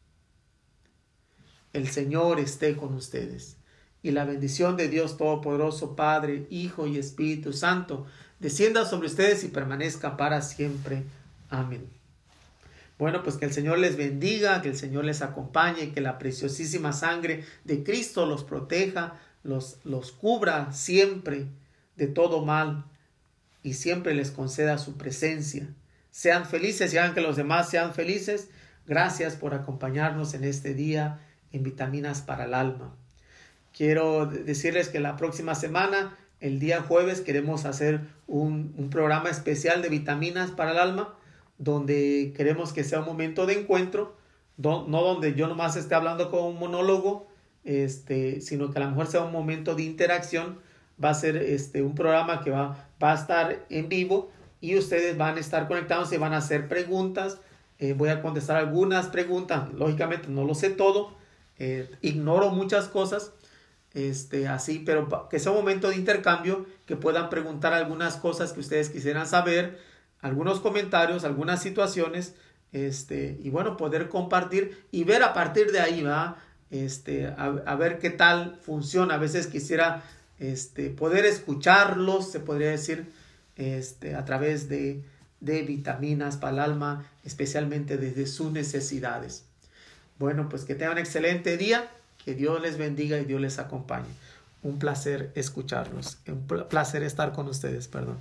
El 1.73 1.89
Señor 1.89 2.39
esté 2.39 2.77
con 2.77 2.95
ustedes. 2.95 3.57
Y 4.05 4.11
la 4.11 4.25
bendición 4.25 4.77
de 4.77 4.89
Dios 4.89 5.17
Todopoderoso, 5.17 5.97
Padre, 5.97 6.47
Hijo 6.51 6.87
y 6.87 6.99
Espíritu 6.99 7.53
Santo, 7.53 8.07
descienda 8.41 8.85
sobre 8.85 9.07
ustedes 9.07 9.43
y 9.45 9.49
permanezca 9.49 10.17
para 10.17 10.43
siempre. 10.43 11.05
Amén. 11.49 12.02
Bueno, 13.03 13.25
pues 13.25 13.35
que 13.37 13.47
el 13.47 13.53
Señor 13.53 13.81
les 13.81 13.97
bendiga, 13.97 14.63
que 14.63 14.69
el 14.69 14.77
Señor 14.77 15.05
les 15.05 15.23
acompañe, 15.23 15.91
que 15.91 16.01
la 16.01 16.19
preciosísima 16.19 16.93
sangre 16.93 17.45
de 17.65 17.83
Cristo 17.83 18.27
los 18.27 18.45
proteja, 18.45 19.19
los, 19.43 19.79
los 19.83 20.13
cubra 20.13 20.71
siempre 20.71 21.47
de 21.97 22.07
todo 22.07 22.45
mal 22.45 22.85
y 23.65 23.73
siempre 23.73 24.15
les 24.15 24.31
conceda 24.31 24.79
su 24.79 24.99
presencia. 24.99 25.67
Sean 26.13 26.47
felices 26.47 26.95
y 26.95 26.99
hagan 26.99 27.13
que 27.13 27.23
los 27.23 27.35
demás 27.35 27.69
sean 27.69 27.93
felices. 27.93 28.51
Gracias 28.87 29.35
por 29.35 29.53
acompañarnos 29.55 30.33
en 30.35 30.45
este 30.45 30.73
día 30.73 31.19
en 31.51 31.65
Vitaminas 31.65 32.21
para 32.21 32.45
el 32.45 32.55
Alma. 32.55 32.95
Quiero 33.77 34.27
decirles 34.27 34.89
que 34.89 35.01
la 35.01 35.17
próxima 35.17 35.57
semana, 35.57 36.17
el 36.39 36.61
día 36.61 36.83
jueves, 36.83 37.21
queremos 37.21 37.65
hacer 37.65 38.03
un, 38.29 38.73
un 38.79 38.91
programa 38.91 39.29
especial 39.29 39.83
de 39.83 39.89
vitaminas 39.89 40.53
para 40.53 40.71
el 40.71 40.79
alma 40.79 41.17
donde 41.63 42.33
queremos 42.37 42.73
que 42.73 42.83
sea 42.83 43.01
un 43.01 43.07
momento 43.07 43.47
de 43.47 43.61
encuentro, 43.61 44.17
no 44.57 44.85
donde 44.85 45.35
yo 45.35 45.47
nomás 45.47 45.77
esté 45.77 45.95
hablando 45.95 46.29
con 46.31 46.43
un 46.43 46.59
monólogo, 46.59 47.29
este, 47.63 48.41
sino 48.41 48.71
que 48.71 48.79
a 48.79 48.83
lo 48.83 48.91
mejor 48.91 49.07
sea 49.07 49.23
un 49.23 49.31
momento 49.31 49.77
de 49.77 49.85
interacción, 49.85 50.59
va 51.03 51.11
a 51.11 51.15
ser 51.15 51.37
este, 51.37 51.83
un 51.83 51.95
programa 51.95 52.43
que 52.43 52.51
va, 52.51 52.89
a 53.01 53.15
estar 53.15 53.65
en 53.71 53.89
vivo 53.89 54.31
y 54.61 54.77
ustedes 54.77 55.17
van 55.17 55.37
a 55.37 55.41
estar 55.41 55.69
conectados 55.69 56.13
y 56.13 56.17
van 56.17 56.33
a 56.33 56.39
hacer 56.39 56.67
preguntas. 56.69 57.39
Eh, 57.79 57.95
voy 57.95 58.09
a 58.09 58.23
contestar 58.23 58.57
algunas 58.57 59.07
preguntas, 59.07 59.73
lógicamente 59.73 60.29
no 60.29 60.45
lo 60.45 60.55
sé 60.55 60.71
todo, 60.71 61.15
eh, 61.59 61.89
ignoro 62.01 62.51
muchas 62.51 62.89
cosas, 62.89 63.33
este, 63.95 64.49
así, 64.49 64.83
pero 64.85 65.29
que 65.29 65.39
sea 65.39 65.53
un 65.53 65.59
momento 65.59 65.91
de 65.91 65.97
intercambio, 65.97 66.67
que 66.87 66.97
puedan 66.97 67.31
preguntar 67.31 67.73
algunas 67.73 68.17
cosas 68.17 68.53
que 68.53 68.61
ustedes 68.61 68.89
quisieran 68.91 69.27
saber, 69.29 69.79
algunos 70.23 70.61
comentarios, 70.61 71.25
algunas 71.25 71.61
situaciones, 71.61 72.35
este, 72.73 73.39
y 73.43 73.51
bueno, 73.51 73.77
poder 73.77 74.09
compartir 74.09 74.87
y 74.91 75.05
ver 75.05 75.23
a 75.23 75.35
partir 75.35 75.73
de 75.73 75.81
ahí, 75.81 76.03
va, 76.03 76.39
este, 76.71 77.27
a, 77.27 77.75
ver 77.75 77.99
qué 77.99 78.11
tal 78.11 78.59
funciona. 78.63 79.15
A 79.15 79.19
veces 79.19 79.47
quisiera, 79.49 80.03
este, 80.39 80.89
poder 80.89 81.27
escucharlos, 81.27 82.31
se 82.31 82.41
podría 82.41 82.71
decir, 82.71 83.13
este, 83.57 84.15
a 84.15 84.25
través 84.25 84.69
de, 84.69 85.03
de 85.41 85.63
vitaminas 85.63 86.39
para 86.39 86.53
el 86.53 86.59
alma, 86.61 87.05
especialmente 87.25 87.99
desde 87.99 88.27
sus 88.27 88.53
necesidades. 88.53 89.45
Bueno, 90.19 90.49
pues 90.49 90.65
que 90.65 90.75
tengan 90.75 90.93
un 90.93 90.99
excelente 90.99 91.57
día, 91.57 91.91
que 92.25 92.35
Dios 92.35 92.63
les 92.63 92.79
bendiga 92.79 93.19
y 93.19 93.25
Dios 93.25 93.41
les 93.41 93.59
acompañe. 93.59 94.07
Un 94.63 94.79
placer 94.79 95.33
escucharlos, 95.35 96.19
un 96.29 96.47
placer 96.47 97.03
estar 97.03 97.33
con 97.33 97.49
ustedes, 97.49 97.89
perdón. 97.89 98.17